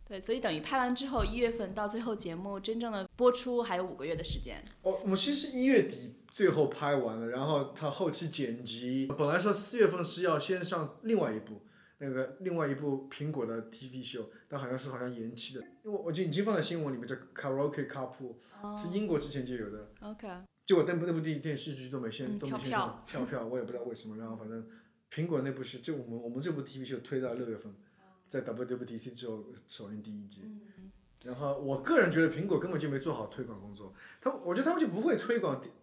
[0.09, 4.65] 对，所以等于拍完之后，一月份到最后节目真正的播出还有五个月的时间。
[4.81, 11.61] 哦我们其实一月底最后拍完了，然后他后期剪辑，本来说四月份是要先上另外一部
[11.99, 18.35] 那个另外一部苹果的 TV 秀，但好像是好像延期的，因为我就已经放在新闻里面叫 Karaoke Carpool，、
[18.81, 20.29] 是英国之前就有的，OK，
[20.65, 24.67] 结果那部那部电电视剧都没先、嗯都没先跳上跳票，我也不知道为什么，然后反正
[25.11, 27.75] 苹果那部是就我们我们这部 TV 秀推到六月份，
[28.27, 30.43] 在 WWDC 之后首映第一季。
[31.25, 35.75] 然后我个人觉得苹果根本就没做好推广工作，他我觉得他们就不会推广电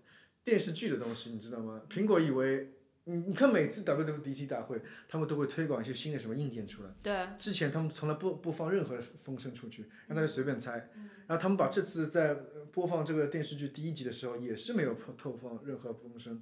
[0.45, 1.82] 电视剧的东西，你知道吗？
[1.89, 2.74] 苹果以为
[3.05, 10.89] 你你看每次 WWDC 大会，他们都会推广一些新的什么硬件出来，对，之前他们从来不不放任何风声出去，让大家随便猜。
[11.27, 12.35] 然后他们把这次在
[12.71, 16.41] 播放这个电视剧第一集的时候，也是没有透放任何风声。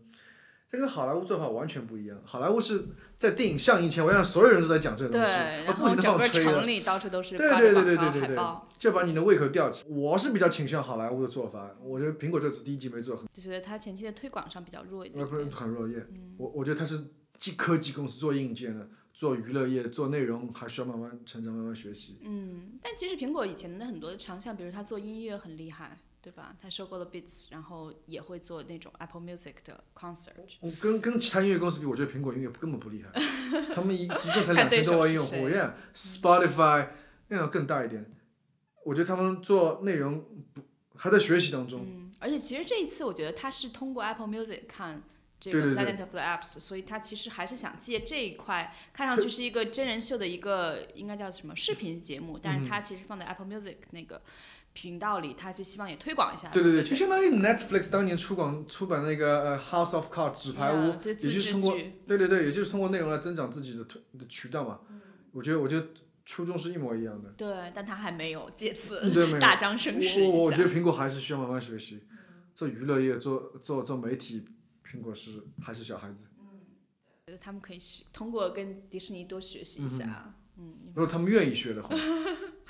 [0.73, 2.19] 这跟好莱坞做法完全不一样。
[2.25, 8.37] 好莱坞是在电影上映前，我让所有人都在讲这个，东西，不停的到处都是对对对对对对对
[8.79, 9.85] 就把你的胃口吊起。
[9.87, 15.55] 我是比较倾向好莱坞的做法，我觉得苹果这次第一季没做很，就觉得它前期的推广上比较弱一呃不是点。
[15.55, 16.03] 很弱业。
[16.37, 16.99] 我我觉得它是
[17.37, 22.17] 既科技公司做硬件的，做娱乐业做内容，还需要慢慢成长，慢慢学习。
[22.23, 26.55] 嗯，但其实苹果以前的很多的长项，比如它做音乐很厉害，对吧？
[26.61, 30.31] 他收购了 Beats，然后也会做那种 Apple Music 的 concert。
[30.61, 33.11] 我跟跟其他音乐公司比，我觉得苹果音乐根本不厉害，
[33.75, 36.87] 他们一一共才两千多万用户，Yeah，Spotify
[37.27, 38.09] 那种更大一点。
[38.85, 40.61] 我觉得他们做内容不
[40.95, 41.81] 还在学习当中。
[41.85, 45.03] 嗯，而且其实这一次，我觉得他是通过 Apple Music 看
[45.41, 54.21] 这个 Planet of the Apps，所以他其实还是想借这一块，看上去是一个真人秀的一个应该叫什么视频节目，但是他其实放在 Apple Music 那个
[54.73, 56.49] 频道里，他就希望也推广一下。
[56.49, 64.79] 对对对，不就相当于 Netflix 当年出广出版那个呃 House of Cards 纸牌屋也就是通过对对对，也就是通过内容来增长自己的推的渠道嘛。
[65.31, 65.87] 我觉得我觉得
[66.25, 67.29] 初衷是一模一样的。
[67.37, 68.99] 对，但他还没有借此
[69.39, 70.63] 大张声势我我觉。
[70.63, 72.03] 得苹果还是需要慢慢学习，
[72.55, 74.45] 做娱乐业做做做媒体，
[74.85, 76.25] 苹果是还是小孩子。
[76.39, 76.59] 嗯
[77.27, 80.35] 觉得他们可以学通过跟迪士尼多学习一下。
[80.57, 81.95] 嗯，如果他们愿意学的话，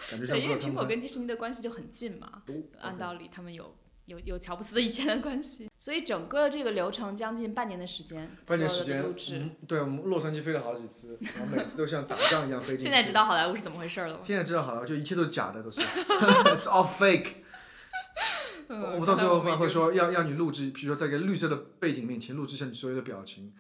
[0.09, 3.75] 感觉对，像不因为苹果跟迪士尼的关系就很近嘛，哦按道理他们有
[4.05, 9.01] 有有乔布斯的以前的关系，所以整个这个流程将近半年的时间，半年时间。
[9.31, 12.83] 嗯，对，我们洛杉矶飞了好几次，然后每次都像打仗一样飞进去。
[12.83, 14.19] 现在知道好莱坞是怎么回事了吗？
[14.23, 15.79] 现在知道好莱坞，就一切都是假的，都是，
[16.51, 17.27] It's all fake。
[18.69, 23.53] 嗯我们到最后会会说要要你录制，比如说在一个绿色的背景面前录制下你所有的表情，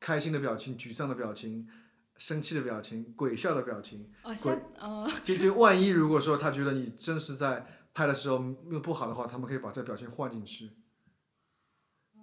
[0.00, 1.68] 开心的表情、沮丧的表情、
[2.16, 4.10] 生气的表情、鬼笑的表情。
[4.22, 10.70] 哦， 像呃，就就万一如果说他觉得你真是在拍的时候又不好的话，他们可以把这表情换进去。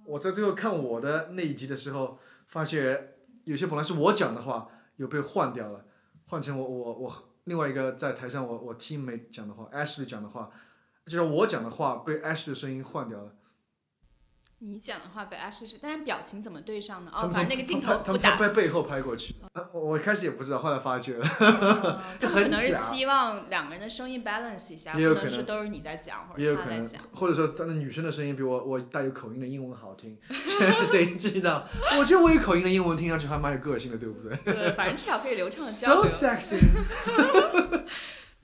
[0.06, 5.86] 我在最后看我的那一集的时候，发觉有些本来是我讲的话，有被换掉了，
[6.27, 7.13] 换成我我我
[7.45, 10.49] 另外一个在台上我我 teammate 讲的话，Ashley 讲的话，
[11.06, 13.36] 就是我讲的话被 Ashley 的声音换掉了。
[14.63, 17.12] 你讲的话被 Ash 是，但是表情怎么对上呢？
[17.12, 19.34] 哦，反正那个镜头不打，他们从背背后拍过去。
[19.54, 21.28] 啊我我一开始也不知道，后来发觉了。
[21.39, 30.15] 嗯 他们可能是希望两个人的声音 balance 一下，不也有可能能是都是你在讲或也有可能者他在讲。，或者说她的女生的声音比我我带有口音的英文好听，
[30.91, 31.67] 谁知道？
[31.97, 36.38] 我觉得我有口音的英文听上去还蛮有个性的，对不对 对，反正至少可以流畅的交？So 流。
[36.38, 36.60] sexy。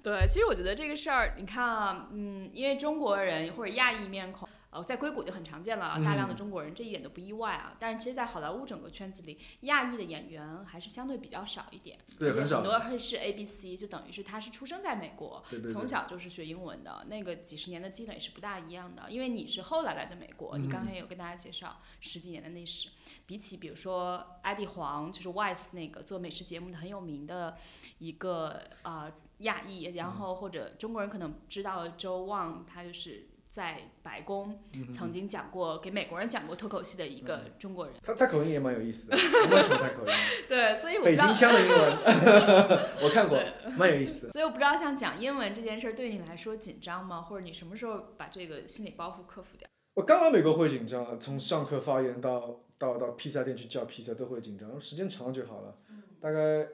[0.02, 7.76] 对，其实我觉得这个事儿，你看啊，嗯，因为中国人或者亚裔面孔，呃，在硅谷就很常见了，大量的中国人，这一点都不意外啊。
[7.80, 15.74] 但是其实，在好莱坞整个圈子里，亚裔的演员还是相对比较少一点，对很少而且很多会是 A B C，就等于是他是出生在美国，对对对。
[15.74, 19.10] 从小就是学英文的，那个几十年的积累是不大一样的。
[19.10, 22.90] 因为你是后来来的美国，你刚才也有跟大家介绍十几年的历史，
[23.26, 27.58] 比起比如说艾迪黄，就是 Wise 那个做美食节目的很有名的
[28.00, 34.56] 一个呃亚裔，然后或者中国人可能知道周旺，他就是在白宫
[34.94, 37.96] 曾经讲过给美国人讲过脱口秀的一个中国人。
[38.04, 40.14] 他他口音也蛮有意思的，我蛮喜欢他口音。
[40.48, 41.98] 对，所以我不知道北京腔的英文，
[43.02, 43.42] 我看过，
[43.76, 44.32] 蛮有意思的。
[44.32, 47.24] 所以我不知道像讲英文这件事儿对你来说紧张吗？
[47.24, 49.68] 或者你什么时候把这个心理包袱克服掉？
[49.96, 55.80] 我刚来美国会紧张，从上课发言到到到披萨店去叫披萨都会紧张，时间长了就好了。
[56.22, 56.68] 大概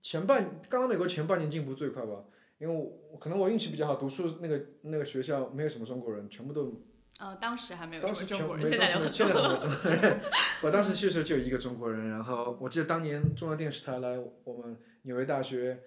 [0.00, 2.22] 前半刚来美国前半年进步最快吧，
[2.58, 6.82] 因为我可能我运气比较好，读书那个那个学校没有什么中国人，全部都
[7.18, 9.56] 呃，当时还没有当时全什么中国人，没现在有很多。
[9.56, 10.20] 中国人。
[10.62, 15.80] 我当时去的时候就有一个中国人，然后我记得当年中央电视台来我们纽约大学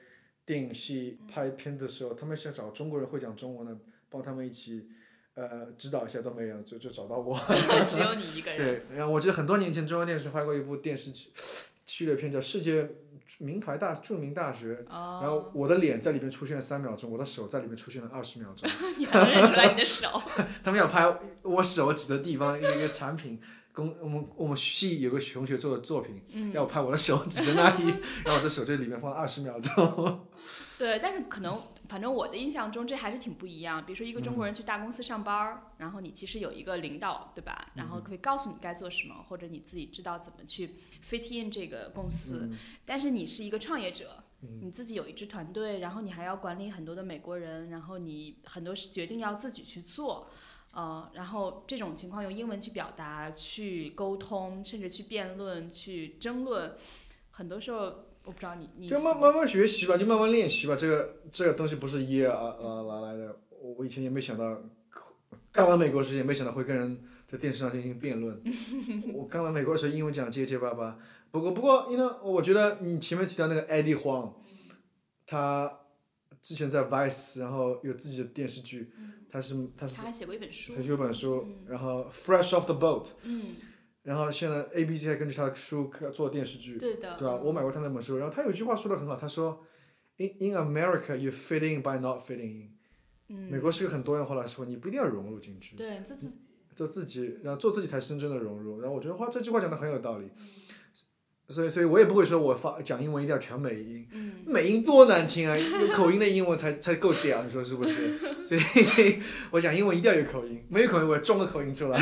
[0.46, 3.78] 电影系拍片的时候，他们想找中国人会讲中文的，
[4.10, 4.88] 帮他们一起
[5.34, 7.38] 呃指导一下，都没有，就就找到我。
[7.88, 8.58] 只有你一个人。
[8.90, 11.30] 对，然后我记得很多年前中央电视拍过一部电视剧
[11.86, 12.90] 系列片叫《世界
[13.40, 18.70] 名牌大著名大学》，哦，然后我的脸在里面出现了三秒钟，我的手在里面出现了二十秒钟。
[18.98, 20.22] 你还能认出来你的手？
[20.64, 21.12] 他们要拍
[21.44, 23.40] 我手指的地方一个一个产品，
[23.74, 27.84] 公我们我们系有个同学做的作品，嗯要拍我的手指的那里，
[28.24, 30.28] 然后我这手这里面放了二十秒钟。
[30.78, 33.86] 对，但是可能，反正我的印象中这还是挺不一样。
[33.86, 37.72] 比如说一个中国人去大公司上班儿，然后你其实有一个领导，对吧？
[37.76, 40.76] 然后可以告诉你该做什么，或者你自己知道怎么去
[41.10, 42.52] fit in 这个公司。
[42.86, 44.24] 但是你是一个创业者，
[44.62, 50.30] 你自己有一支团队，然后你还要管理很多的美国人，然后你很多是决定要自己去做。
[50.74, 56.76] 呃，然后这种情况用英文去表达、去沟通，甚至去辩论、去争论，
[57.32, 60.76] 很多时候我不知道你你就慢慢慢学习吧，就慢慢练习吧。
[60.76, 63.40] 这个这个东西不是一夜啊啊拿来的。
[63.62, 64.62] 我我以前也没想到，
[65.52, 68.40] 刚来美国时也没想到会跟人在电视上进行辩论。
[69.16, 71.00] 我刚来美国的时候英文讲得结结巴巴。
[71.32, 74.34] 不过不过，因为我觉得你前面提到那个 Eddie Huang，
[75.26, 75.80] 他
[76.42, 78.92] 之前在 Vice，然后有自己的电视剧，
[79.30, 83.56] 他是他是他还写过一本书他，有本书，然后 Fresh Off the Boat，嗯，
[84.08, 86.78] 然后现在 ABC 还根据他的书做电视剧。
[86.78, 87.36] 对的，对吧？
[87.36, 89.62] 我买过他那本书，然后他有一句话说的很好，他说
[90.16, 92.70] ，In in America you fit in by not fitting in。
[93.28, 96.38] 嗯，美国是个很多样化的社会，你不一定要融入进去，对，做自己，
[96.74, 98.80] 做自己，然后做自己才是真正的融入。
[98.80, 100.30] 然后我觉得话这句话讲的很有道理，
[101.50, 108.18] 所以所以我也不会说我发讲英文一定要全美音，嗯，美音多难听啊，有口音的英文才才够屌，你说是不是？
[108.42, 109.20] 所以所以
[109.52, 112.00] 我讲英文一定要有口音，没有口音我装个口音出来。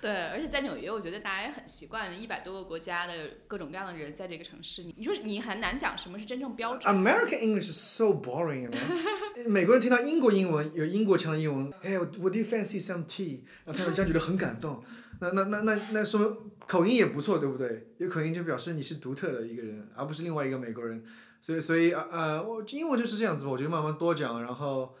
[0.00, 3.12] 对，而且在纽约，我觉得大家也很习惯一百多个国家的
[3.46, 6.94] 各种各样的人在这个城市，你说你很难讲什么是真正标准。
[6.94, 8.70] American English is so boring.
[9.46, 13.40] 美国人听到英国英文有英国腔的英文，哎，我 Would you fancy some tea？
[13.64, 14.82] 然后他们这样觉得很感动。
[15.20, 17.88] 那那那那那说明口音也不错，对不对？
[17.98, 21.04] 有口音就表示你是独特的一个人，而不是另外一个美国人。
[21.42, 24.94] 所以所以呃呃，我英文就是这样子，我觉得慢慢多讲，然后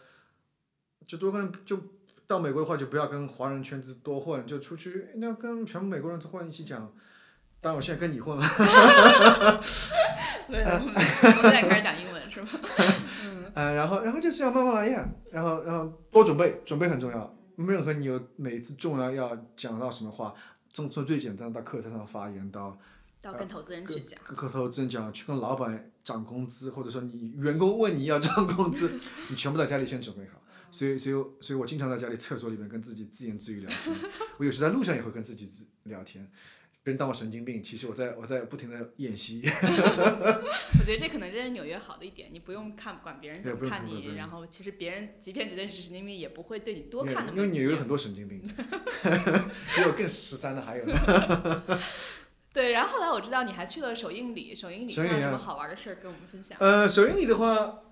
[1.06, 1.78] 就多跟就
[2.30, 6.80] 到美国的话，就不要跟华人圈子多混，就出去那跟全部美国人混一起讲。
[7.60, 8.42] 当然，我现在跟你混了。
[10.46, 12.48] 对，我现在开始讲英文是吗？
[13.52, 17.36] 呃，然后然后就是要慢慢来呀，然后然后多准备，准备很重要。
[17.56, 20.32] 任何你有每一次重要要讲到什么话，
[20.72, 22.78] 从从最简单的到课堂上发言，到
[23.22, 24.20] 要跟投资人去讲。
[24.24, 28.88] 跟课投资人讲，去跟老板涨工资，或者说你员工问你要涨工资，
[29.28, 30.40] 你全部在家里先准备好。
[30.70, 33.96] 所以所以所以我经常在家里厕所里面跟自己自言自语聊天，
[34.38, 36.30] 我有时在路上也会跟自己自聊天。
[36.82, 39.42] 别人当我神经病，其实我在我在不停的演戏。
[39.52, 51.62] 我觉得这可能这是纽约好的一点，你不用看管别人怎么看你，然后其实别人即便觉得你是神经病，也不会对你多看因为纽约有很多神经病， 比我更十三的还有呢。
[52.50, 56.56] 对，然后后来我知道你还去了首映礼，首映礼上有什么好玩的事儿跟我们分享？
[56.60, 57.82] 呃，首映礼的话，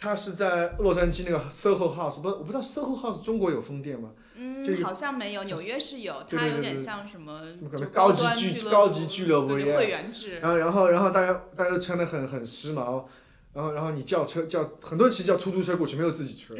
[0.00, 4.10] 它是在洛杉矶那个 SOHO House，不，我不知道 SOHO House 中国有分店吗？
[4.34, 7.42] 就嗯，有好像没有，纽约是有，对它有点像什么
[7.92, 10.38] 高级端俱高级俱乐部对 yeah 会员制。
[10.40, 13.04] 然后然后然后大家大家都穿的很很时髦，
[13.52, 16.54] 然后然后你叫车叫很多人其实叫出租车过去，没有自己车。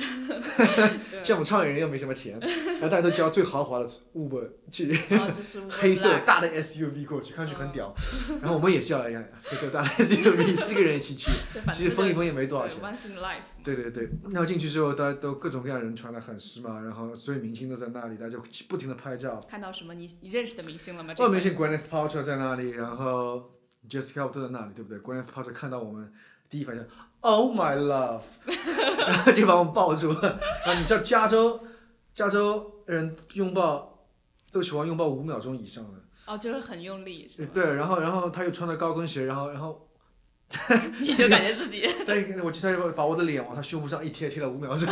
[1.23, 4.93] 像我们创业人又没什么钱，然后大家都叫最豪华的 Uber 去，
[5.71, 7.95] 黑色大的 SUV 过去，看上去很屌。
[8.41, 11.31] 然后我们也叫了一辆黑色大的 SUV， 四个人一起去，
[11.73, 12.79] 其实分一分也没多少钱。
[13.63, 19.41] 对对对，然后进去之后，大家都各种各样人穿的很时髦，然后所有明星都在那里，大家就不停的拍照。
[19.49, 21.15] 看到什么你你认识的明星了吗？
[21.19, 23.51] 外明星 Gwyneth Paltrow 在那里，然后
[23.89, 26.11] Jessica 都在那里，对不对？Gwyneth Paltrow 看到我们，
[26.51, 26.85] 第一反应
[27.21, 30.41] Oh my love，然 后就把我们抱住了。
[30.65, 31.61] 然后你知道加州，
[32.15, 34.07] 加州人拥抱
[34.51, 36.01] 都喜欢拥抱五秒钟以上的。
[36.27, 37.49] 哦，就是很用力，是吗？
[37.53, 39.87] 对，然后然后他又穿着高跟鞋，然后然后
[41.01, 44.89] 你就感觉自己 对，我记得他把我的脸往他胸部上一贴，贴了五秒钟，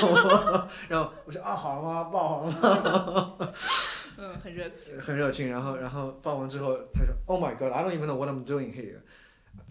[0.88, 3.36] 然后我说啊好了吗，抱好吗？
[4.20, 5.00] 嗯很热情。
[5.00, 8.98] 很热情，然后然后抱完之后，他说 Oh my God, I don't even know what I'm doing here。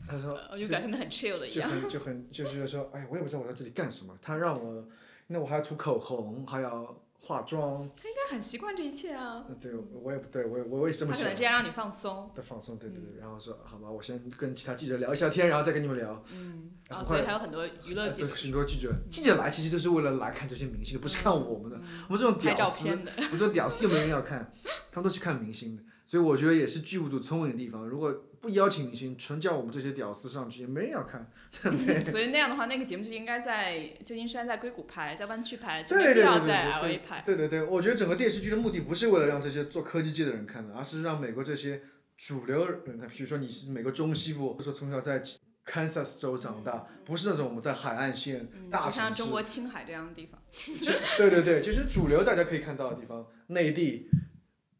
[0.08, 1.70] 他说我就表现的很 chill 的一样。
[1.70, 4.18] 就很就很就是说，哎呀，我也不知道我在这里干什么。
[4.22, 4.88] 他让我，
[5.28, 7.89] 那我还要涂口红，还要化妆。
[8.01, 9.45] 他应该很习惯这一切啊。
[9.49, 11.38] 呃对，我也不对，我也我也是这么想他可能。
[11.38, 12.32] 这样让你放松。
[12.34, 16.24] 对放松，对对对，然后说好吧，我先跟其他记者聊一下天，然后再跟你们聊。
[16.32, 21.78] 嗯，然后所以还有很多娱乐记者很多记者，记者来其实就是为了来看这些明星的，不是看我们的。
[22.08, 22.89] 我们这种屌丝。
[22.89, 24.53] 我们这种屌丝又没人要看，
[24.91, 25.84] 他们都去看明星的。
[26.08, 27.86] 所以我觉得也是剧务组聪明的地方。
[27.86, 31.30] 如果不邀请明星，纯叫我们这些屌丝上去，也没人要看，
[31.62, 32.01] 对 不对？
[32.01, 37.24] 所以那样的话，那个节目就应该在旧金山、在硅谷拍，在湾区拍，就对没必对对对要在对 LA 拍。
[37.26, 41.82] 对对对，我觉得整个电视剧的目的不是为了让这些做科技界的人看的，而是让美国这些
[42.16, 43.10] 主流人看。
[43.10, 45.22] 比如说你是美国中西部，或者说从小在
[45.66, 50.41] Kansas 州长大，不是那种我们在海岸线、嗯，大城市就像中，国青海这样的地方。
[51.18, 54.10] 对对对，就是主流大家可以看到的地方，内地，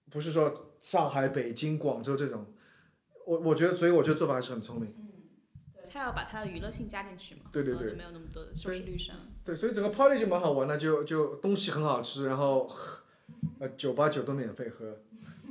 [0.10, 2.46] 不是说上海、北京、广州这种。
[3.26, 4.94] 我我觉得，所以我觉得做法还是很聪明。
[5.90, 9.16] 他要把他的娱乐性加进去嘛，对对对就没有那么多的收视率上。
[9.44, 13.04] 对，所以整个 party 就蛮好玩的，就就东西很好吃，然后喝
[13.60, 15.00] 呃酒吧酒都免费喝，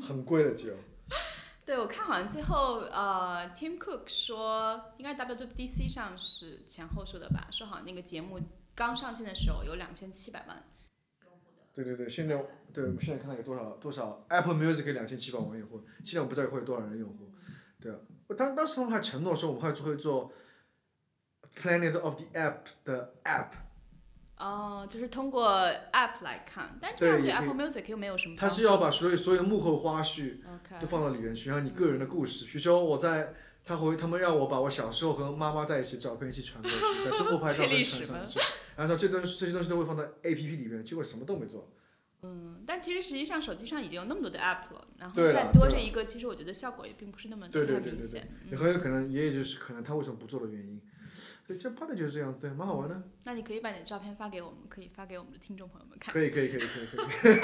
[0.00, 0.74] 很贵的酒。
[1.66, 8.38] 对，我看好像最后呃，Tim Cook 说，应该 WWDC 上是前后说的吧，说好像那个节目
[8.74, 10.64] 刚上线的时候有两千七百万。
[11.76, 17.30] 对对对，现在对我们现在看到有多少多少 Apple Music 两千七百万用户，现在我不知道会有多少人用户。
[17.78, 17.98] 对啊，
[18.28, 20.32] 我当当时我们还承诺说我们会会做
[21.54, 23.50] Planet of the App 的 App，
[24.38, 25.50] 哦，就是通过
[25.92, 28.36] App 来看，但是这样对 Apple Music 又没有什么。
[28.38, 30.38] 它是要把所有所有幕后花絮
[30.80, 33.34] 都放到里面去，然后你个人的故事，比如说我在。
[33.66, 38.38] 他回，他们让我把我小时候和妈妈在一起照片一起传过去，在中国拍照片传上去，
[38.76, 41.68] 然后说这东西这些东西都会放在 A P P 里面，结果什么都没做。
[42.22, 50.80] 嗯，但其实实际上手机上已经有那么多的 App 了，然后对再多这一个，其实我觉得效果也并不是那么对对太对对对明显。，也很有可能，也也就是可能他为什么不做的原因。
[51.46, 53.02] 对，这 party 就是这样子，对，蛮好玩的。
[53.24, 56.12] 那你可以把你的照片发给我们，可以发给我们的听众朋友们看。
[56.12, 57.34] 可以可以可以可以可以，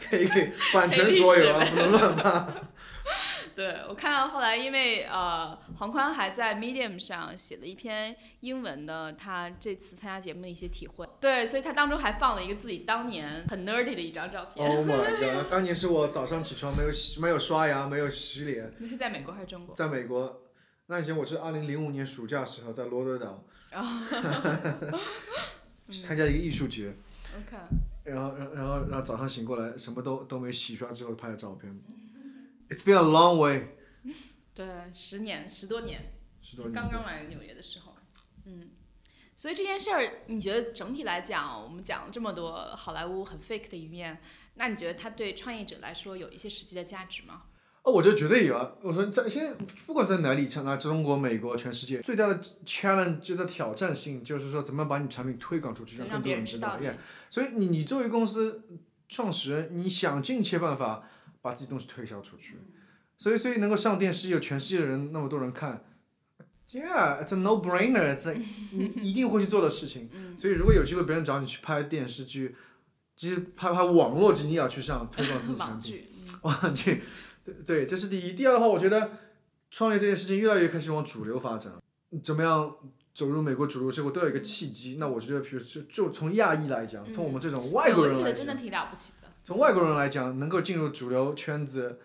[0.00, 2.54] 可以可以，版权 所有啊，不能乱发。
[3.54, 11.06] 对我看到后来，因为呃，黄宽还在 Medium 上写了一篇英文的他这次参加节目的一些体会。
[11.20, 14.64] 对，所以他当中还放了一个自己当年很 nerdy 的一张照片。
[14.64, 15.50] Oh my god！
[15.50, 19.74] 当年是我早上起床没有洗没有刷牙，没有洗脸，那是在美国还是中国？
[19.74, 20.38] 在美国。
[20.86, 23.44] 那以前我是二零零五年暑假时候在罗德岛，
[25.90, 26.94] 参加一个艺术节
[27.36, 27.56] ，OK，
[28.04, 31.80] 然后然后然后然后早上醒过来什么都都没洗刷之后拍的照片。
[32.68, 33.68] It's been a long way，
[34.54, 36.12] 对，十年十多年，
[36.42, 36.74] 十多年。
[36.74, 37.94] 刚刚来纽约的时候，
[38.44, 38.70] 嗯。
[39.34, 44.20] 所以这件事儿，你觉得整体来讲，我们讲了这么多好莱坞很 fake 的一面，
[44.54, 47.44] 那你觉得它对创业者来说有一些实际的价值吗？
[47.84, 48.72] 哦，我觉得绝对有啊！
[48.80, 49.52] 我说在现在
[49.86, 56.78] 不管在哪里，像那中国、美国、全世界，最大的 challenge 就在挑战性，就是说怎么把你产品推广出去，让让更多人知道。
[56.80, 56.94] Yeah，
[57.28, 58.62] 所以你你作为公司
[59.08, 61.02] 创始人，你想尽一切办法
[61.40, 62.56] 把自己东西推销出去，
[63.18, 65.84] 所以所以能够上电视，有全世界的人那么多人看
[66.70, 68.34] ，Yeah，it's a no-brainer，在
[68.70, 70.08] 你一定会去做的事情。
[70.36, 72.54] 所以如果有机会别人找你去拍电视剧，
[73.16, 75.80] 其实拍拍网络剧，你也要去上推广自己产品。
[75.80, 77.00] 网剧，嗯忘记，
[77.44, 78.32] 对对，这是第一。
[78.32, 79.12] 第二的话，我觉得
[79.70, 81.72] 创业这件事情越来越开始往主流发展，
[82.22, 82.76] 怎么样
[83.12, 84.96] 走入美国主流社会都有一个契机。
[84.98, 89.28] 那我觉得，比如就就从亚裔来讲，从我们这种外国人来讲，真的挺了不起的。
[89.44, 91.98] 从外国人来讲，能够进入主流圈子，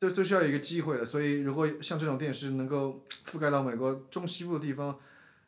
[0.00, 1.04] 这都需要一个机会的。
[1.04, 4.88] 所以，如果像这种电视能够覆盖到美国中西部的地方，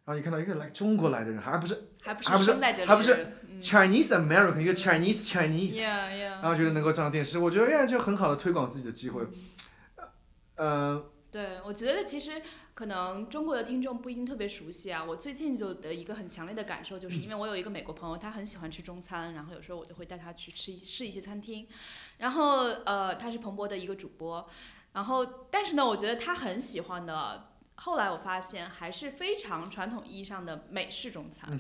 [0.05, 2.53] 然后你看到一个来中国来的人，还不是还不还不是
[2.86, 5.80] 还不是嗯 Chinese American，一个 Chinese Chinese。
[5.80, 9.22] ，Yeah Yeah，然后觉得能够上电视，我觉得哎呀，就很好的推广自己的机会。
[10.57, 12.42] 呃，对，我觉得其实
[12.74, 15.03] 可能中国的听众不一定特别熟悉啊。
[15.03, 21.66] 我最近就的一个很强烈的感受，就是因为我有一个美国朋友，他很喜欢吃中餐，然后有时候我就会带他去吃一试一些餐厅。
[22.18, 24.46] 然后呃，他是彭博的一个主播，
[24.92, 31.59] 然后但是呢，我觉得他很喜欢的，后来我发现还是非常传统意义上的美式中餐。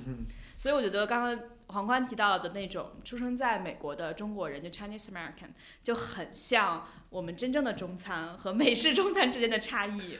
[0.56, 5.48] 所以我觉得刚刚黄冠提到的那种出生在美国的中国人，就 Chinese American，
[5.82, 10.16] 就很像我们真正的中餐和美式中餐之间的差异。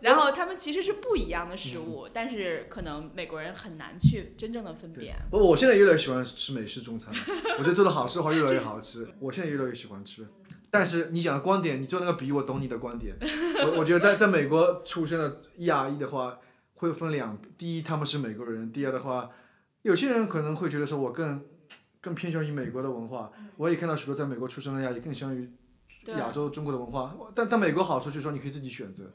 [0.00, 5.16] 然后他们其实是不一样的食物，但是可能美国人很难去真正的分辨。
[5.30, 7.20] 不，我现在越来越喜欢吃美式中餐了，
[7.58, 10.28] 我觉得做的好吃的话越来越好吃，我现在越来越喜欢吃。
[10.70, 13.16] 但是你讲的观点，你做那个比喻，我懂你的观点。
[13.20, 16.38] 我我觉得在在美国出生的亚裔的话，
[16.74, 19.30] 会分两，第一他们是美国人，第二的话。
[19.82, 21.42] 有些人可能会觉得说，我更
[22.02, 23.32] 更偏向于美国的文化。
[23.56, 25.50] 我也看到许多在美国出生的亚裔更相于
[26.06, 27.16] 亚洲中国的文化。
[27.34, 29.10] 但但美国好处就是说，你可以自己选择，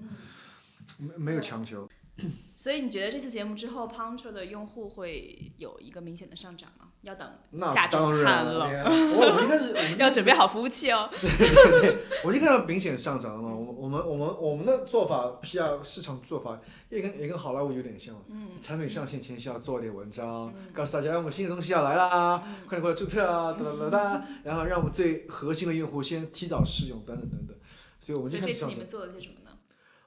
[0.97, 1.87] 没没有强求。
[2.55, 6.87] 所以你觉得这次节目之后 p u n c h 的用户会有一个明显的上涨吗？
[7.01, 7.27] 要等
[7.73, 8.65] 下周看了。
[8.85, 11.09] 我我一开始 要准备好服务器哦。
[11.19, 13.53] 对对对，我一看到明显上涨了嘛。
[13.53, 16.59] 我我们我们我们的做法，PR 市场做法
[16.89, 18.15] 也跟也跟好莱坞有点像。
[18.29, 18.51] 嗯。
[18.61, 27.55] 产品上线前需要做点文章，告诉大家我们新的东西要来啦，快点过来注册啊，哒哒哒哒，然后让我们最核心的用户先提早试用，等等等等。
[27.99, 28.53] 所以我们就开始。
[28.53, 29.44] 这次你们做了些什么呢？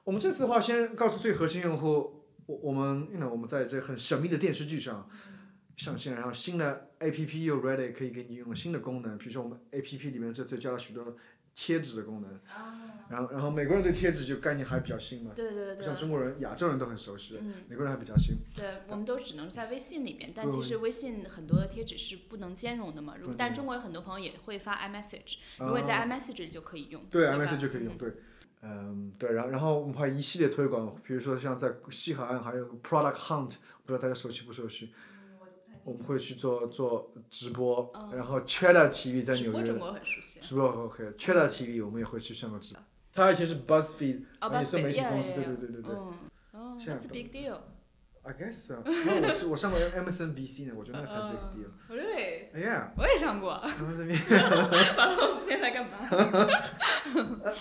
[0.09, 5.07] 我们这次的话，先告诉最核心用户，我我们，因为我们在这很神秘的电视剧上
[5.77, 11.15] 上线，然后新的 A P P 又 ready 可以给你用新的功能，比如说我们 A P P 里面这次加了许多
[11.53, 12.39] 贴纸的功能，
[13.07, 18.37] 然后然后美国人对贴纸就概念还比较新嘛，对对对，像中国人、亚洲人都很熟悉，美国人还比较新。
[18.57, 23.13] 对，我们都只能在微信里面，但其实微信很多的贴纸是不能兼容的嘛。
[23.21, 27.05] 如但中国有很多朋友也会发 iMessage，如果在 iMessage 里就可以用。
[27.11, 28.11] 对，iMessage 就可以用，对。
[28.61, 33.55] 嗯，对，然后然后我们还一系列推广，比如说像在西海岸还有 Product Hunt，
[33.85, 34.93] 不知道大家熟悉不熟悉？
[35.85, 40.41] 我们会去做做直播，然后 Cheddar TV 在纽约，直播很熟悉。
[40.41, 42.83] 直播 OK，Cheddar TV 我们也会去上个直播。
[43.13, 45.95] 他以前是 BuzzFeed，也是媒体公司，对对对对对。
[46.51, 47.57] 哦，That's a big deal。
[48.21, 48.75] I guess。
[48.85, 51.71] 那我是我上过 MSNBC 呢，我觉得那才 big deal。
[51.89, 52.53] Really？
[52.53, 52.91] 哎呀。
[52.97, 53.53] 我也上过。
[53.63, 54.29] MSNBC。
[54.97, 55.97] 完了，我今天在干嘛？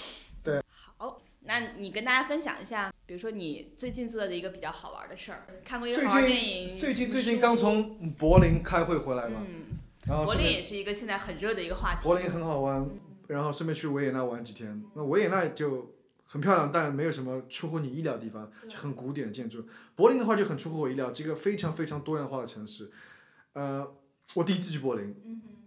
[1.48, 6.76] 那你跟大家分享一下，比如说你最近做的一个比较好玩的事儿，看过一个好玩电影。
[6.76, 9.46] 最近最近刚从柏林开会回来嘛，
[10.06, 12.00] 然后柏林也是一个现在很热的一个话题。
[12.02, 12.86] 柏林很好玩，
[13.28, 14.84] 然后顺便去维也纳玩几天。
[14.94, 15.94] 那维也纳就
[16.26, 19.64] 很漂亮，但没有什么出乎你意料的地方，就很古典的建筑。
[19.96, 22.90] 柏林的话就很出乎我意料，这个非常非常多样化的城市。
[23.54, 23.90] 呃，
[24.34, 25.16] 我第一次去柏林，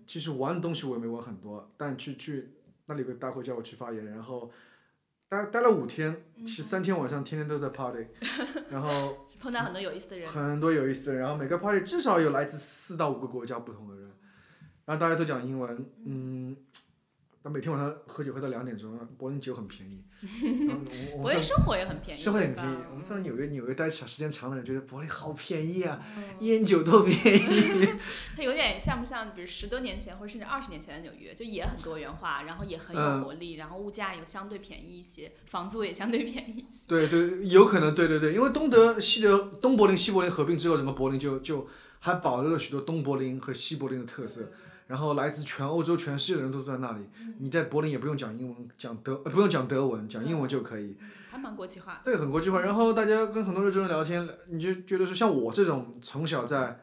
[0.05, 2.51] 其实玩的东西我也没玩很多，但去去
[2.85, 4.51] 那里有个大会叫我去发言，然后。
[5.31, 8.05] 待待了五天，其实三天晚上天天都在 party，
[8.69, 14.11] 然后碰到很多有意思的人，很多有意思的人，然后每个 party 至少有来自四到五个国家不同的人，
[14.83, 16.57] 然后大家都讲英文，嗯。
[17.43, 20.03] 他每天晚上喝酒喝到两点钟，柏林酒很便宜。
[21.19, 22.21] 柏林生活也很便宜。
[22.21, 22.77] 生活很便宜。
[22.91, 25.99] 我们在纽约，纽约待长时间长的人觉得柏林好便宜啊，
[26.41, 27.87] 烟酒都便宜。
[28.37, 36.83] 它有点像不像，比如十多年前或者甚至二十年前的纽约，就也很多元化，然后也很有活力，然后物价又相对便宜一些，房租也相对便宜一些。
[36.85, 41.67] 对对，有可能，对对对，因为东德、西德、东柏林、西柏林合并之后，整个柏林就就
[42.01, 44.51] 还保留了许多东柏林和西柏林的特色。
[44.91, 47.09] 然后来自全欧洲、全世界的人都在那里。
[47.39, 50.97] 你在柏林也不用讲英文，讲德不用讲德文，讲英文就可以。
[51.29, 52.01] 还蛮国际化。
[52.03, 52.59] 对，很国际化。
[52.59, 56.81] 然后大家跟很多欧洲人聊天，你就觉得说，像我这种从小在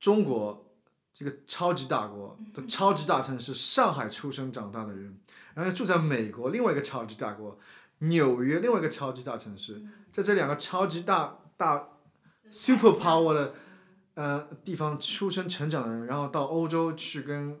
[0.00, 0.74] 中国
[1.12, 5.16] 这个超级大国的超级大城市上海出生长大的人，
[5.54, 7.56] 然后住在美国另外一个超级大国
[7.98, 11.90] 纽约另外一个超级大城市，在这两个超级大大
[12.50, 13.54] super power 的。
[14.14, 17.58] 呃，地方出生成长的人，然后到欧洲去跟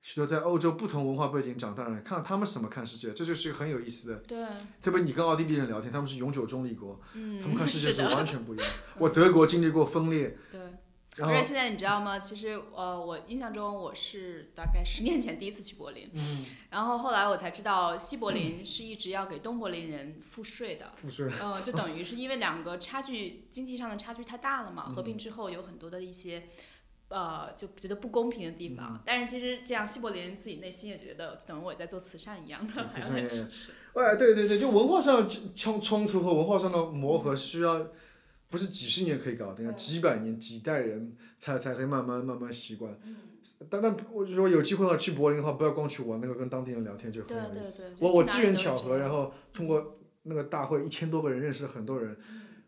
[0.00, 4.16] 许多在欧洲不同文化背景长大的人，看看他们是怎么看世界，这就是一个很有意思的。
[4.18, 4.46] 对。
[4.82, 8.66] 特别你跟奥地利人聊天，他们是永久中立国，他们看世界 是完全不一样。
[8.98, 10.38] 我德国经历过分裂。
[10.52, 10.60] 对。
[11.20, 12.18] 而且现在你知道吗？
[12.18, 20.92] 其实呃，我印象中我是大概十年前第一次去柏林，嗯然后后来我才知道西柏林是一直要给东柏林人赋税的。
[20.96, 21.30] 赋税。
[21.42, 26.44] 嗯，就等于是因为两个差距经济上的差距太大了嘛，合并之后有很多的一些
[27.08, 29.02] 呃就觉得不公平的地方。
[29.04, 32.84] 但是其实这样西柏林人自己内心也觉得，等于我在做慈善一样的。
[32.84, 33.16] 慈善。
[33.94, 37.88] 哎，对对对，就文化上冲冲突和文化上的磨合需要。
[38.50, 42.98] 不是几十年可以搞定，要几百年、几代人才才可以慢慢慢慢习惯。
[43.70, 47.92] 但但我就说有机会的话去柏林的话，不要光去玩，那个跟当地人聊天就很有意思。
[47.98, 52.16] 我我机缘巧合，然后通过那个大会一千多个人认识很多人，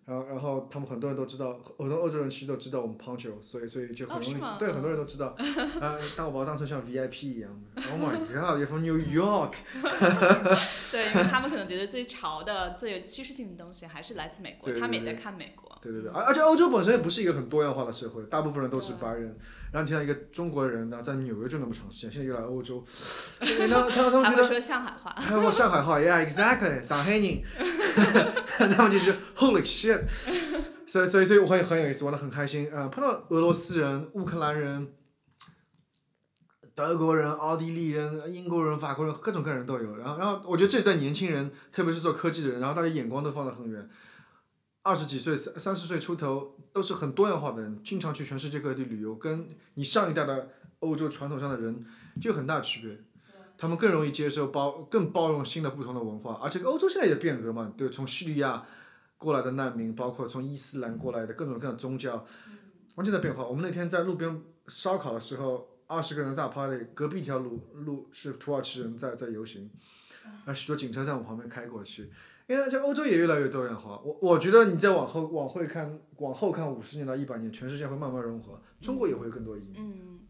[0.06, 5.28] 然后然后他们很多人都知道，很多欧洲人其实都知道我们 Poncho，所以所以就很容易、哦对很多人都知道，
[5.80, 9.52] 啊， 但我把它当成像 VIP 一样的，Oh my God，you're from New York，
[10.90, 15.70] 对，因为他们可能觉得最潮的、最有趋势性的东西还是来自美国，对对他们也在看美国。
[15.80, 19.38] 对对对，而而且欧洲本身也不是一个很多样化的社会，大部分人都是白人。
[19.72, 22.84] 然后听到一个中国人呢，在纽约住那么长时间，现在又来欧洲，
[23.38, 27.42] 对然后他他们觉得，说上海话，还有上海话，Yeah exactly，上海人，
[28.74, 30.02] 他们就是 Holy shit，
[30.86, 32.68] 所以所以所以我会很有意思，玩的很开心。
[32.72, 34.88] 呃，碰到俄罗斯人、乌克兰人、
[36.74, 39.96] 德国人、奥地利人、英国人、法国人，各种各样人都有。
[39.96, 43.88] 然后然后我觉得这一代年轻人，特别是做科技的人，然后大家眼光都放得很远。
[44.82, 51.84] 二十几岁、三三十岁出头，都是很多样化的人，经常去全世界各地旅游，跟你上一代的欧洲传统上的人
[52.20, 52.98] 就有很大区别。
[53.58, 58.64] 他们更容易接受包，更包容新的不同的文化，而且欧洲现在也变革嘛，对，从叙利亚
[59.18, 62.24] 过来的难民，包括从伊斯兰过来的各种各样的宗教，
[62.94, 63.44] 完全在变化。
[63.44, 69.70] 我们那天在路边烧烤的时候，二十个人大 party，隔壁一条路路是土耳其人在在游行，
[70.46, 72.10] 那许多警车在我们旁边开过去。
[72.50, 79.74] 因为像欧洲也越来越多元化，我我觉得你再往后往后看，往后看五十年到一百年，全世界会慢慢融合，中国也会有更多移民。
[79.76, 80.20] 嗯，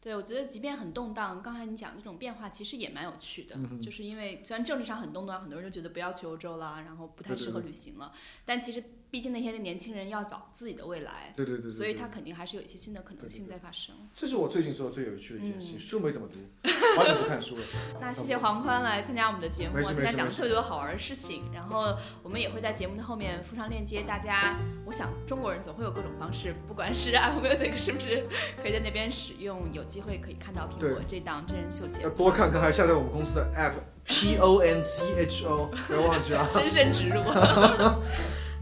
[0.00, 7.66] 对，我觉得即便很动荡，刚才你讲的这种变化其实也蛮有趣的，嗯就是因为虽然政治上很动荡，很多人就觉得不要去欧洲了，然后不太适合对对对。
[7.66, 8.12] 旅行了，
[8.46, 13.94] 但其实毕竟那些的年轻人要找自己的未来，对对对所以他肯定还是有一些新的可能性在发生。
[14.14, 17.64] 这是我最近做的最有趣的一件事，嗯书没怎么读，好久不看书了。
[18.00, 28.26] 那谢谢黄宽来参加我们的节目，没事今天讲了特别多好玩的事情，然后我们也会在节目的后面附上链接，大家，我想中国人总会有各种方式，不管是 Apple Music 是不是
[28.60, 33.72] 可以在那边使用，有机会可以看到苹果这档真人秀节要目，多看看，还下载我们公司的 app
[34.04, 36.46] P O N C H O，不要忘记啊。
[36.52, 37.22] 深深植入。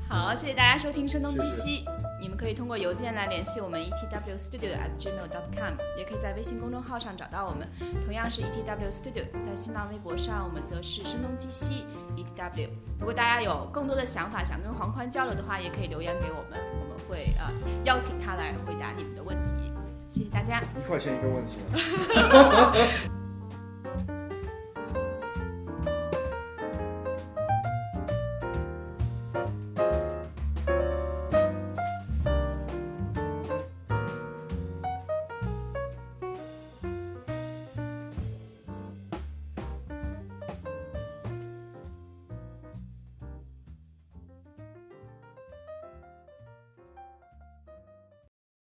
[0.09, 1.85] 好，谢谢大家收听《声东击谢西》
[2.21, 7.69] 你们可以通过邮件来联系我们 etw studio at gmail dot com，也可以在微信公众号上找到我们，
[8.05, 9.25] 同样是 etw studio。
[9.45, 11.85] 在新浪微博上，我们则是声东击西
[12.17, 12.69] etw。
[12.99, 17.53] 如果大家有更多的想法，想跟黄宽交流的话，也可以留言给我们，我们会呃
[17.85, 19.73] 邀请他来回答你们的问题。
[20.09, 20.63] 谢谢大家。
[20.79, 21.59] 一块钱一个问题
[22.15, 22.73] 啊。